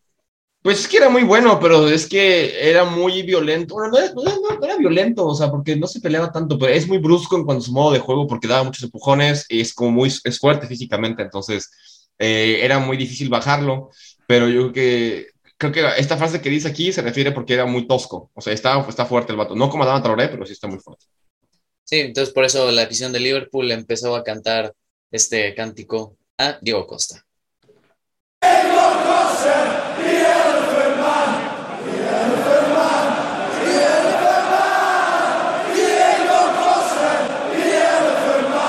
Pues 0.62 0.80
es 0.80 0.88
que 0.88 0.96
era 0.96 1.08
muy 1.08 1.22
bueno, 1.22 1.60
pero 1.60 1.88
es 1.88 2.06
que 2.06 2.68
era 2.68 2.84
muy 2.84 3.22
violento. 3.22 3.74
Bueno, 3.74 3.92
no 4.14 4.64
era, 4.64 4.76
violento, 4.76 5.26
o 5.26 5.34
sea, 5.34 5.50
porque 5.50 5.76
no 5.76 5.86
se 5.86 6.00
peleaba 6.00 6.32
tanto, 6.32 6.58
pero 6.58 6.72
es 6.72 6.86
muy 6.86 6.98
brusco 6.98 7.36
en 7.36 7.44
cuanto 7.44 7.62
a 7.62 7.66
su 7.66 7.72
modo 7.72 7.92
de 7.92 8.00
juego 8.00 8.26
porque 8.26 8.48
daba 8.48 8.64
muchos 8.64 8.82
empujones 8.82 9.46
y 9.48 9.60
es 9.60 9.72
como 9.72 9.92
muy 9.92 10.08
es 10.08 10.38
fuerte 10.38 10.66
físicamente, 10.66 11.22
entonces 11.22 11.70
eh, 12.18 12.58
era 12.62 12.78
muy 12.80 12.96
difícil 12.96 13.28
bajarlo. 13.28 13.90
Pero 14.26 14.48
yo 14.48 14.60
creo 14.60 14.72
que 14.72 15.26
creo 15.58 15.72
que 15.72 15.86
esta 15.98 16.16
frase 16.16 16.40
que 16.40 16.50
dice 16.50 16.68
aquí 16.68 16.92
se 16.92 17.02
refiere 17.02 17.32
porque 17.32 17.54
era 17.54 17.66
muy 17.66 17.86
tosco, 17.86 18.30
o 18.34 18.40
sea, 18.40 18.52
está, 18.52 18.80
está 18.88 19.06
fuerte 19.06 19.32
el 19.32 19.38
vato. 19.38 19.54
No 19.54 19.68
como 19.68 19.84
Adama 19.84 20.02
Traoré, 20.02 20.28
pero 20.28 20.46
sí 20.46 20.52
está 20.52 20.68
muy 20.68 20.78
fuerte. 20.78 21.06
Sí, 21.84 22.00
entonces 22.00 22.32
por 22.32 22.44
eso 22.44 22.70
la 22.70 22.82
afición 22.82 23.12
de 23.12 23.20
Liverpool 23.20 23.70
empezó 23.70 24.14
a 24.14 24.22
cantar 24.22 24.74
este 25.10 25.54
cántico 25.54 26.16
a 26.36 26.58
Diego 26.60 26.86
Costa. 26.86 27.24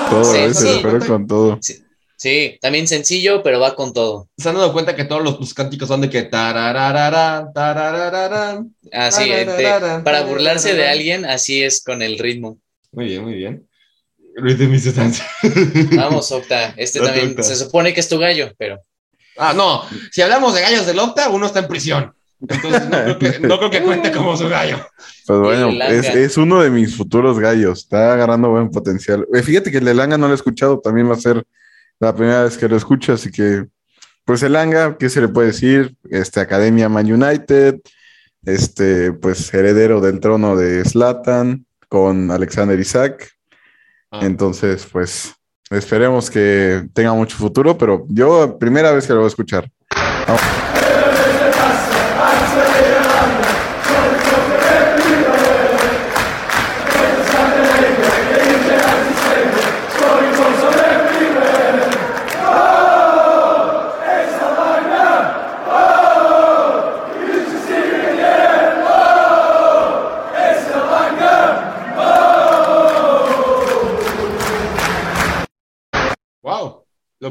Todo, 0.10 0.54
sí, 0.54 0.80
pero 0.82 1.00
con 1.00 1.28
todo. 1.28 1.60
Sí, 2.20 2.58
también 2.62 2.86
sencillo, 2.86 3.42
pero 3.44 3.62
va 3.62 3.75
con 3.75 3.94
todo. 3.94 4.28
Se 4.38 4.50
han 4.50 4.56
dado 4.56 4.74
cuenta 4.74 4.94
que 4.94 5.06
todos 5.06 5.24
los, 5.24 5.54
cánticos 5.54 5.88
son 5.88 6.01
de 6.01 6.10
que 6.10 6.24
tarararara, 6.24 7.50
Así, 8.92 9.30
para 10.04 10.24
burlarse 10.24 10.74
de 10.74 10.88
alguien, 10.88 11.24
así 11.24 11.63
es 11.63 11.82
con 11.82 12.01
el 12.01 12.20
ritmo. 12.20 12.60
Muy 12.92 13.06
bien, 13.06 13.24
muy 13.24 13.36
bien. 13.36 13.70
Luis 14.36 14.60
de 14.60 14.68
mi 14.68 14.80
sustancia. 14.80 15.25
Vamos, 15.96 16.30
Octa. 16.32 16.74
Este 16.75 17.00
también 17.00 17.42
se 17.42 17.56
supone 17.56 17.94
que 17.94 18.01
es 18.01 18.10
tu 18.10 18.18
gallo, 18.18 18.51
pero. 18.58 18.82
Ah, 19.38 19.54
no. 19.54 19.86
Si 20.12 20.22
hablamos 20.22 20.54
de 20.54 20.62
gallos 20.62 20.86
del 20.86 21.00
Octa, 21.00 21.30
uno 21.30 21.46
está 21.46 21.60
en 21.60 21.68
prisión. 21.68 22.13
Entonces 22.41 23.41
no 23.41 23.58
creo 23.58 23.69
que, 23.69 23.81
cuente 23.81 24.12
como 24.12 24.36
su 24.38 24.48
gallo. 24.48 24.77
Pues 25.25 25.39
bueno, 25.39 25.69
es, 25.72 26.38
uno 26.38 26.62
de 26.62 26.69
mis 26.69 26.96
futuros 26.96 27.39
gallos. 27.39 27.79
Está 27.79 28.13
agarrando 28.13 28.50
buen 28.50 28.69
potencial. 28.69 29.27
Eh, 29.34 29.41
fíjate 29.41 29.72
que 29.72 29.79
el 29.79 29.86
de 29.86 29.93
Langa 29.93 30.17
no 30.17 30.27
lo 30.27 30.34
he 30.34 30.36
escuchado. 30.36 30.79
También 30.79 31.10
va 31.10 31.13
a 31.13 31.19
ser 31.19 31.43
la 32.00 32.15
primera 32.15 32.43
vez 32.43 32.58
que 32.58 32.69
lo 32.69 32.77
escucho. 32.77 33.13
Así 33.13 33.31
que, 33.31 33.65
pues 34.24 34.41
el 34.43 34.53
Langa, 34.53 34.98
¿qué 34.98 35.10
se 35.10 35.22
le 35.22 35.27
puede 35.27 35.48
decir? 35.48 35.96
Este, 36.10 36.39
Academia 36.39 36.88
Man 36.88 37.12
United. 37.12 37.79
Este, 38.46 39.12
pues 39.12 39.53
heredero 39.53 40.00
del 40.00 40.19
trono 40.22 40.55
de 40.55 40.86
Slatan 40.86 41.65
con 41.89 42.31
Alexander 42.31 42.79
Isaac. 42.79 43.29
Ah. 44.12 44.22
Entonces, 44.24 44.88
pues 44.89 45.36
esperemos 45.69 46.29
que 46.31 46.88
tenga 46.93 47.13
mucho 47.13 47.38
futuro, 47.38 47.77
pero 47.77 48.05
yo 48.08 48.58
primera 48.58 48.91
vez 48.91 49.05
que 49.05 49.13
lo 49.13 49.19
voy 49.19 49.25
a 49.25 49.27
escuchar. 49.27 49.69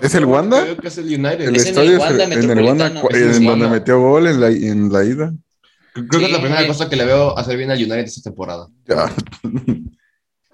¿Es 0.03 0.15
el 0.15 0.25
Wanda? 0.25 0.63
Creo 0.63 0.77
que 0.77 0.89
es 0.89 0.99
el 0.99 1.07
United. 1.07 1.41
El 1.41 1.57
estadio 1.57 1.93
el 1.93 1.99
Wanda, 1.99 2.25
en 2.25 2.33
el 2.33 2.65
Wanda, 2.65 2.87
en 3.11 3.45
donde 3.45 3.69
metió 3.69 4.01
gol 4.01 4.27
en 4.27 4.41
la, 4.41 4.49
en 4.49 4.93
la 4.93 5.05
ida. 5.05 5.33
Creo 5.93 6.21
que 6.21 6.27
es 6.27 6.33
la 6.33 6.41
primera 6.41 6.67
cosa 6.67 6.89
que 6.89 6.97
le 6.97 7.05
veo 7.05 7.37
hacer 7.37 7.57
bien 7.57 7.71
al 7.71 7.79
United 7.79 8.05
esta 8.05 8.31
temporada. 8.31 8.69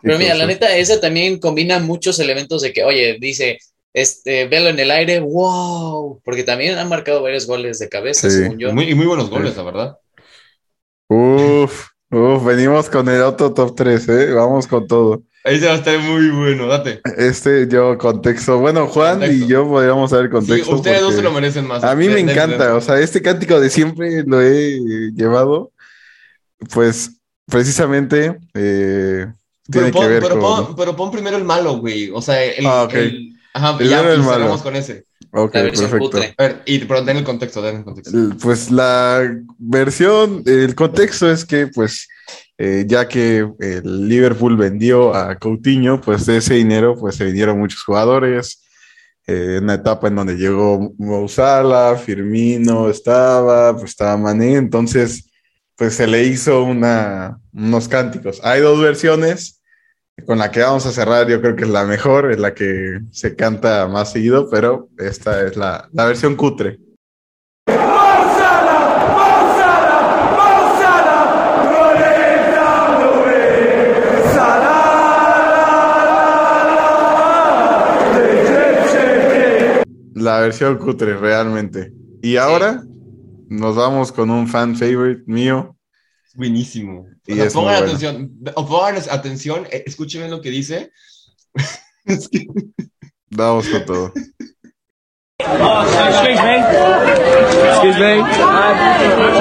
Pero 0.02 0.18
mira, 0.18 0.34
la 0.34 0.46
neta, 0.46 0.76
esa 0.76 1.00
también 1.00 1.38
combina 1.38 1.78
muchos 1.78 2.18
elementos 2.18 2.60
de 2.60 2.72
que, 2.72 2.84
oye, 2.84 3.16
dice, 3.18 3.58
este, 3.94 4.46
velo 4.48 4.68
en 4.68 4.78
el 4.78 4.90
aire, 4.90 5.20
wow, 5.20 6.20
porque 6.22 6.42
también 6.42 6.76
han 6.76 6.88
marcado 6.88 7.22
varios 7.22 7.46
goles 7.46 7.78
de 7.78 7.88
cabeza, 7.88 8.28
según 8.28 8.58
yo. 8.58 8.72
Muy, 8.74 8.90
y 8.90 8.94
muy 8.94 9.06
buenos 9.06 9.30
goles, 9.30 9.56
la 9.56 9.62
verdad. 9.62 9.98
Uf, 11.08 11.86
uf, 12.10 12.44
venimos 12.44 12.90
con 12.90 13.08
el 13.08 13.22
auto 13.22 13.54
top 13.54 13.74
3, 13.74 14.08
¿eh? 14.08 14.32
Vamos 14.32 14.66
con 14.66 14.86
todo. 14.86 15.22
Ahí 15.46 15.60
se 15.60 15.66
va 15.66 15.72
a 15.72 15.76
estar 15.76 15.98
muy 15.98 16.30
bueno, 16.30 16.66
date. 16.66 17.02
Este, 17.18 17.68
yo, 17.68 17.98
contexto. 17.98 18.58
Bueno, 18.58 18.86
Juan 18.86 19.22
y 19.30 19.46
yo 19.46 19.68
podríamos 19.68 20.08
saber 20.08 20.30
contexto. 20.30 20.64
Sí, 20.64 20.72
ustedes 20.72 21.02
dos 21.02 21.14
se 21.14 21.20
lo 21.22 21.30
merecen 21.32 21.66
más. 21.66 21.84
A 21.84 21.94
mí 21.94 22.08
me 22.08 22.20
encanta, 22.20 22.74
o 22.74 22.80
sea, 22.80 22.98
este 22.98 23.20
cántico 23.20 23.60
de 23.60 23.68
siempre 23.68 24.24
lo 24.26 24.40
he 24.40 24.80
llevado, 25.14 25.70
pues, 26.72 27.20
precisamente, 27.44 28.38
eh, 28.54 29.26
tiene 29.70 29.92
pero 29.92 30.00
que 30.00 30.08
ver 30.08 30.22
pero 30.22 30.40
con... 30.40 30.66
Pon, 30.66 30.76
pero 30.76 30.96
pon 30.96 31.10
primero 31.10 31.36
el 31.36 31.44
malo, 31.44 31.76
güey, 31.76 32.08
o 32.10 32.22
sea, 32.22 32.42
el... 32.42 32.64
Ah, 32.64 32.84
ok. 32.84 32.94
El, 32.94 33.36
ajá, 33.52 33.78
ya, 33.84 34.00
el 34.00 34.22
pues, 34.22 34.38
malo. 34.38 34.58
con 34.62 34.76
ese. 34.76 35.04
Ok, 35.30 35.52
perfecto. 35.52 36.16
A 36.38 36.42
ver, 36.42 36.62
y, 36.64 36.78
pero 36.78 37.02
den 37.02 37.18
el 37.18 37.24
contexto, 37.24 37.60
den 37.60 37.76
el 37.76 37.84
contexto. 37.84 38.16
Pues 38.40 38.70
la 38.70 39.30
versión, 39.58 40.42
el 40.46 40.74
contexto 40.74 41.30
es 41.30 41.44
que, 41.44 41.66
pues, 41.66 42.08
eh, 42.56 42.84
ya 42.86 43.08
que 43.08 43.48
el 43.58 44.08
Liverpool 44.08 44.56
vendió 44.56 45.14
a 45.14 45.36
Coutinho, 45.36 46.00
pues 46.00 46.26
de 46.26 46.36
ese 46.36 46.54
dinero 46.54 46.96
pues 46.96 47.16
se 47.16 47.24
vinieron 47.24 47.58
muchos 47.58 47.82
jugadores. 47.82 48.60
Eh, 49.26 49.58
una 49.62 49.74
etapa 49.74 50.08
en 50.08 50.16
donde 50.16 50.36
llegó 50.36 50.94
Mo 50.98 51.26
Firmino 51.96 52.90
estaba, 52.90 53.72
pues 53.72 53.90
estaba 53.90 54.18
Mané, 54.18 54.56
entonces 54.56 55.30
pues 55.76 55.94
se 55.94 56.06
le 56.06 56.24
hizo 56.24 56.62
una, 56.62 57.38
unos 57.52 57.88
cánticos. 57.88 58.40
Hay 58.44 58.60
dos 58.60 58.80
versiones, 58.80 59.62
con 60.26 60.38
la 60.38 60.50
que 60.50 60.60
vamos 60.60 60.86
a 60.86 60.92
cerrar 60.92 61.26
yo 61.28 61.40
creo 61.40 61.56
que 61.56 61.64
es 61.64 61.70
la 61.70 61.84
mejor, 61.84 62.30
es 62.30 62.38
la 62.38 62.54
que 62.54 63.00
se 63.10 63.34
canta 63.34 63.88
más 63.88 64.12
seguido, 64.12 64.48
pero 64.50 64.88
esta 64.98 65.44
es 65.46 65.56
la, 65.56 65.88
la 65.92 66.04
versión 66.04 66.36
cutre. 66.36 66.78
La 80.24 80.40
versión 80.40 80.78
cutre, 80.78 81.18
realmente. 81.18 81.92
Y 82.22 82.38
ahora 82.38 82.82
nos 83.50 83.76
vamos 83.76 84.10
con 84.10 84.30
un 84.30 84.48
fan 84.48 84.74
favorite 84.74 85.22
mío. 85.26 85.76
Buenísimo. 86.34 87.06
Y 87.26 87.34
pongan 87.50 87.84
atención, 87.84 88.32
pongan 88.54 88.96
atención, 89.10 89.66
eh, 89.70 89.84
escuchen 89.84 90.30
lo 90.30 90.40
que 90.40 90.48
dice. 90.48 90.90
Vamos 93.30 93.68
con 93.68 93.84
todo. 93.84 94.12
Oh, 95.46 95.82
excuse 95.84 96.40
me. 96.40 96.56
Excuse 97.68 97.98
me. 97.98 98.20
Um, 98.20 98.30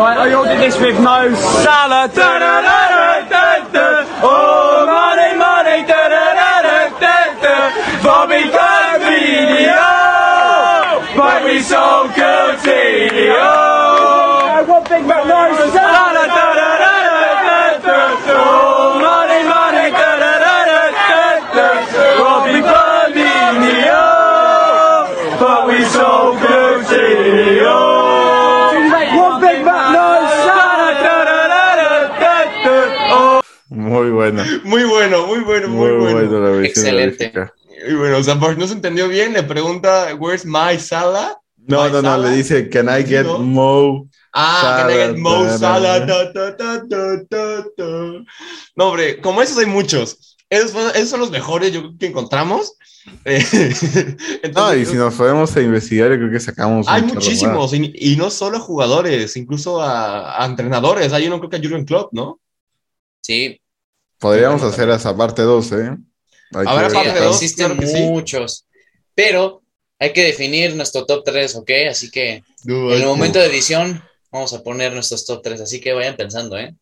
right, 0.01 0.17
I 0.19 0.33
ordered 0.35 0.59
this 0.59 0.77
with 0.81 0.99
no 0.99 1.33
salad. 1.63 2.13
Da, 2.13 2.39
da, 2.39 2.61
da, 2.61 3.29
da, 3.29 3.69
da, 3.71 4.05
Oh, 4.21 4.52
guilty. 13.27 14.69
One 14.69 14.83
big 14.83 15.05
Mac 15.05 15.25
noise. 15.27 15.73
Da, 15.73 15.85
da, 15.95 16.13
da, 16.13 16.25
da, 16.27 16.47
da, 16.59 16.69
da, 17.03 17.57
da, 17.83 17.97
da. 18.25 18.37
Money, 19.03 19.41
money. 19.53 19.87
Da, 19.91 20.09
da, 20.23 20.33
da, 20.43 20.55
da, 20.69 20.81
da, 21.11 21.27
da. 21.55 21.67
Bobby 22.19 22.59
Video. 23.13 24.03
But 25.39 25.59
we 25.67 25.77
so 25.85 26.07
guilty. 26.39 27.63
One 29.15 29.41
big 29.41 29.59
Mac 29.65 29.83
noise. 29.93 30.39
Da, 30.47 30.59
da, 30.79 31.17
da, 31.27 31.39
da, 31.51 31.69
da, 31.79 31.89
da, 32.19 32.35
da. 32.63 33.41
Muy 33.69 34.09
bueno. 34.11 34.43
Muy 34.63 34.83
bueno, 34.85 35.27
muy 35.27 35.39
bueno, 35.39 35.67
muy, 35.67 35.91
muy 35.91 36.13
bueno. 36.13 36.29
bueno 36.29 36.59
la 36.61 36.65
Excelente. 36.67 37.33
Y 37.85 37.93
bueno, 37.95 38.17
o 38.17 38.23
sea, 38.23 38.39
por 38.39 38.53
si 38.53 38.59
no 38.59 38.67
se 38.67 38.73
entendió 38.73 39.09
bien, 39.09 39.33
le 39.33 39.43
pregunta, 39.43 40.15
¿Where's 40.17 40.45
my 40.45 40.79
salad? 40.79 41.33
No, 41.67 41.87
no, 41.89 42.01
no, 42.01 42.17
le 42.17 42.31
dice, 42.35 42.69
can 42.69 42.87
I 42.89 43.03
get 43.05 43.25
No. 43.25 43.39
Mo? 43.39 44.09
Ah, 44.33 44.79
can 44.85 44.89
I 44.89 44.93
get 44.93 45.17
Mo 45.17 45.57
Salad, 45.57 46.01
da, 46.07 46.33
Ta, 46.33 46.55
ta, 46.55 46.57
ta, 46.57 46.87
ta, 46.89 47.23
ta, 47.29 47.63
ta. 47.77 47.83
No, 48.75 48.87
hombre, 48.87 49.21
como 49.21 49.41
esos 49.41 49.57
hay 49.57 49.65
muchos. 49.65 50.37
Esos, 50.49 50.75
esos 50.95 51.09
son 51.09 51.19
los 51.21 51.31
mejores, 51.31 51.71
yo 51.71 51.81
creo 51.81 51.97
que 51.99 52.05
encontramos. 52.07 52.73
Eh, 53.25 53.43
entonces, 54.43 54.53
No, 54.55 54.73
y 54.73 54.85
si 54.85 54.95
nos 54.95 55.13
podemos 55.15 55.53
investigar, 55.57 56.09
yo 56.11 56.17
creo 56.19 56.31
que 56.31 56.39
sacamos. 56.39 56.87
hay 56.87 57.01
muchísimos, 57.01 57.73
y, 57.73 57.91
y 57.95 58.15
no 58.15 58.29
solo 58.29 58.55
a 58.57 58.61
jugadores, 58.61 59.35
incluso 59.35 59.81
a, 59.81 60.41
a 60.41 60.45
entrenadores. 60.45 61.11
Hay 61.11 61.27
uno 61.27 61.37
creo 61.39 61.49
que 61.49 61.57
a 61.57 61.59
Jurgen 61.59 61.83
Klopp, 61.83 62.13
¿no? 62.13 62.39
Sí. 63.21 63.59
Podríamos 64.19 64.63
hacer 64.63 64.89
esa 64.89 65.15
parte 65.17 65.41
2, 65.41 65.71
¿eh? 65.73 65.97
Hay 66.53 66.65
Habrá 66.65 66.87
que- 66.87 66.93
parte 66.93 67.11
sí, 67.11 67.23
dos, 67.25 67.35
existen 67.41 67.65
claro 67.65 67.79
que 67.81 67.87
sí. 67.87 68.01
muchos. 68.03 68.65
Pero 69.13 69.62
hay 70.03 70.11
que 70.11 70.25
definir 70.25 70.75
nuestro 70.75 71.05
top 71.05 71.23
3, 71.23 71.55
¿ok? 71.55 71.71
Así 71.89 72.11
que 72.11 72.33
en 72.33 72.43
el 72.65 73.05
Uy, 73.05 73.05
momento 73.05 73.39
de 73.39 73.45
edición 73.45 74.03
vamos 74.29 74.51
a 74.51 74.61
poner 74.61 74.91
nuestros 74.93 75.25
top 75.25 75.41
3, 75.41 75.61
así 75.61 75.79
que 75.79 75.93
vayan 75.93 76.17
pensando, 76.17 76.57
¿eh? 76.57 76.75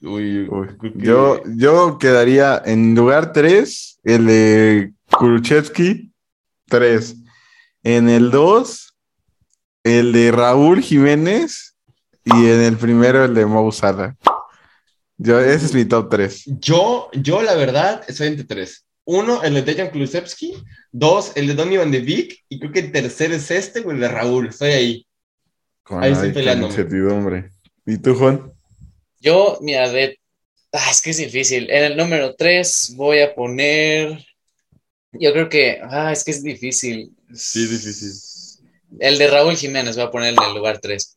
uy, 0.00 0.48
Uy, 0.48 0.68
Yo, 0.94 1.42
yo 1.44 1.98
quedaría 1.98 2.62
en 2.64 2.94
lugar 2.94 3.34
3, 3.34 3.98
el 4.04 4.26
de 4.26 4.92
Kuruchevsky, 5.10 6.10
3. 6.68 7.16
En 7.82 8.08
el 8.08 8.30
2, 8.30 8.94
el 9.84 10.12
de 10.12 10.32
Raúl 10.32 10.80
Jiménez. 10.80 11.74
Y 12.24 12.30
en 12.30 12.62
el 12.62 12.76
primero, 12.78 13.24
el 13.24 13.34
de 13.34 13.44
Mo 13.44 13.70
Salah. 13.70 14.16
Yo, 15.18 15.38
ese 15.38 15.66
es 15.66 15.74
mi 15.74 15.84
top 15.84 16.08
3. 16.08 16.44
Yo, 16.58 17.10
yo 17.12 17.42
la 17.42 17.54
verdad, 17.54 18.02
estoy 18.08 18.28
entre 18.28 18.44
tres. 18.46 18.85
Uno, 19.06 19.42
el 19.44 19.54
de 19.54 19.62
Dejan 19.62 19.90
Kulusevski. 19.90 20.54
Dos, 20.92 21.32
el 21.36 21.46
de 21.46 21.54
Donny 21.54 21.76
Van 21.76 21.90
de 21.90 22.00
Beek. 22.00 22.44
Y 22.48 22.58
creo 22.58 22.72
que 22.72 22.80
el 22.80 22.92
tercer 22.92 23.32
es 23.32 23.50
este 23.50 23.80
o 23.80 23.92
el 23.92 24.00
de 24.00 24.08
Raúl. 24.08 24.48
Estoy 24.48 24.70
ahí. 24.70 25.06
Con, 25.82 26.02
Ahí 26.02 26.12
estoy 26.12 26.32
peleándome. 26.32 26.72
incertidumbre. 26.72 27.50
¿Y 27.86 27.98
tú, 27.98 28.16
Juan? 28.16 28.52
Yo, 29.20 29.58
mira, 29.62 29.88
de... 29.90 30.18
ah, 30.72 30.88
es 30.90 31.00
que 31.00 31.10
es 31.10 31.18
difícil. 31.18 31.70
En 31.70 31.84
el 31.84 31.96
número 31.96 32.34
3 32.34 32.94
voy 32.96 33.20
a 33.20 33.32
poner... 33.34 34.24
Yo 35.12 35.32
creo 35.32 35.48
que... 35.48 35.80
Ah, 35.82 36.12
es 36.12 36.24
que 36.24 36.32
es 36.32 36.42
difícil. 36.42 37.12
Sí, 37.32 37.66
difícil. 37.66 38.10
El 38.98 39.18
de 39.18 39.28
Raúl 39.28 39.56
Jiménez 39.56 39.94
voy 39.94 40.04
a 40.04 40.10
poner 40.10 40.34
en 40.34 40.42
el 40.42 40.54
lugar 40.54 40.80
3. 40.80 41.16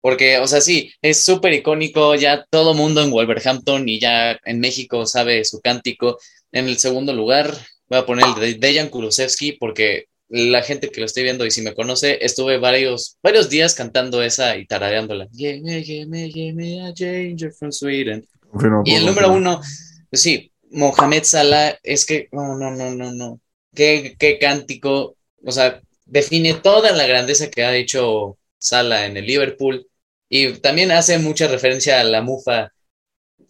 Porque, 0.00 0.38
o 0.38 0.46
sea, 0.46 0.60
sí, 0.60 0.92
es 1.02 1.20
súper 1.24 1.52
icónico, 1.52 2.14
ya 2.14 2.44
todo 2.50 2.74
mundo 2.74 3.02
en 3.02 3.10
Wolverhampton 3.10 3.88
y 3.88 3.98
ya 3.98 4.38
en 4.44 4.60
México 4.60 5.06
sabe 5.06 5.44
su 5.44 5.60
cántico, 5.60 6.18
En 6.52 6.68
el 6.68 6.78
segundo 6.78 7.12
lugar, 7.12 7.54
voy 7.88 7.98
a 7.98 8.06
poner 8.06 8.26
el 8.26 8.34
de 8.34 8.54
Dejan 8.54 8.88
Kulusevski 8.88 9.52
porque 9.52 10.06
la 10.28 10.62
gente 10.62 10.90
que 10.90 11.00
lo 11.00 11.06
estoy 11.06 11.22
viendo 11.22 11.46
y 11.46 11.50
si 11.50 11.62
me 11.62 11.74
conoce, 11.74 12.18
estuve 12.20 12.58
varios, 12.58 13.16
varios 13.22 13.48
días 13.48 13.74
cantando 13.74 14.22
esa 14.22 14.56
y 14.56 14.66
tarareándola. 14.66 15.28
from 17.52 17.72
Sweden. 17.72 18.26
y 18.84 18.94
el 18.94 19.06
número 19.06 19.32
uno, 19.32 19.60
pues 20.10 20.22
sí, 20.22 20.52
Mohamed 20.70 21.24
Salah, 21.24 21.78
es 21.82 22.04
que, 22.04 22.28
no, 22.32 22.56
no, 22.58 22.70
no, 22.70 22.94
no, 22.94 23.12
no. 23.12 23.40
Qué, 23.74 24.16
qué 24.18 24.38
cántico, 24.38 25.16
o 25.44 25.52
sea, 25.52 25.80
define 26.04 26.54
toda 26.54 26.92
la 26.92 27.06
grandeza 27.06 27.50
que 27.50 27.64
ha 27.64 27.74
hecho 27.74 28.36
Salah 28.58 29.06
en 29.06 29.16
el 29.16 29.26
Liverpool 29.26 29.86
y 30.28 30.52
también 30.54 30.90
hace 30.90 31.18
mucha 31.18 31.48
referencia 31.48 32.00
a 32.00 32.04
la 32.04 32.20
mufa 32.20 32.72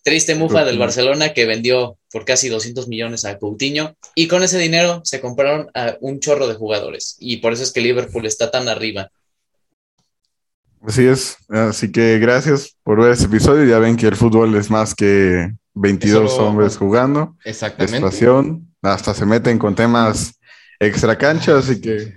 Triste 0.03 0.35
mufa 0.35 0.65
del 0.65 0.79
Barcelona 0.79 1.33
que 1.33 1.47
vendió 1.47 1.99
por 2.11 2.25
casi 2.25 2.49
200 2.49 2.89
millones 2.89 3.25
a 3.25 3.39
Coutinho 3.39 3.97
y 4.15 4.29
con 4.29 4.43
ese 4.43 4.59
dinero 4.59 5.03
se 5.05 5.21
compraron 5.21 5.71
a 5.75 5.97
un 6.01 6.21
chorro 6.21 6.47
de 6.47 6.55
jugadores 6.55 7.17
y 7.19 7.39
por 7.39 7.53
eso 7.53 7.63
es 7.63 7.73
que 7.73 7.81
Liverpool 7.81 8.27
está 8.27 8.51
tan 8.51 8.69
arriba. 8.69 9.11
Así 10.83 11.07
es, 11.07 11.37
así 11.49 11.91
que 11.91 12.19
gracias 12.19 12.77
por 12.83 13.03
ver 13.03 13.13
este 13.13 13.27
episodio. 13.27 13.65
Ya 13.65 13.79
ven 13.79 13.97
que 13.97 14.07
el 14.07 14.17
fútbol 14.17 14.55
es 14.55 14.71
más 14.71 14.95
que 14.95 15.53
22 15.75 16.39
hombres 16.39 16.77
jugando. 16.77 17.37
Exactamente. 17.45 18.07
hasta 18.83 19.15
se 19.15 19.27
meten 19.27 19.59
con 19.59 19.75
temas 19.75 20.39
extra 20.79 21.19
cancha, 21.19 21.59
así 21.59 21.81
que 21.81 22.15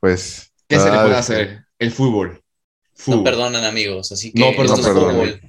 pues... 0.00 0.50
¿Qué 0.66 0.78
se 0.78 0.90
le 0.90 0.98
puede 0.98 1.16
hacer? 1.16 1.64
El 1.78 1.90
fútbol. 1.90 2.42
No 3.06 3.24
perdonan 3.24 3.64
amigos, 3.64 4.12
así 4.12 4.32
que 4.32 4.40
no, 4.40 4.56
perdón, 4.56 5.40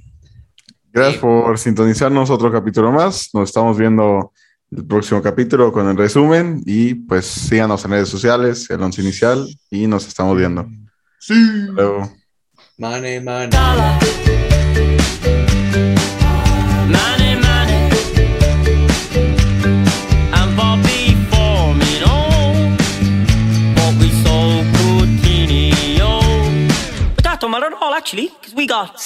Gracias 0.93 1.21
por 1.21 1.58
sintonizarnos 1.58 2.30
otro 2.30 2.51
capítulo 2.51 2.91
más. 2.91 3.30
Nos 3.34 3.49
estamos 3.49 3.77
viendo 3.77 4.34
el 4.71 4.86
próximo 4.86 5.21
capítulo 5.21 5.71
con 5.71 5.88
el 5.88 5.95
resumen 5.95 6.62
y 6.65 6.95
pues 6.95 7.25
síganos 7.25 7.86
en 7.86 7.91
redes 7.91 8.10
sociales, 8.10 8.69
el 8.69 8.82
once 8.82 9.01
inicial 9.01 9.47
y 9.69 9.88
nos 9.88 10.08
estamos 10.08 10.38
viendo. 10.38 10.67
Sí. 11.19 11.34
Luego. 11.71 12.12
Money, 12.77 13.19
money. 13.21 13.49
At 27.54 27.73
all, 27.73 27.93
actually, 27.93 28.32
because 28.39 28.56
we 28.56 28.65
got. 28.65 28.99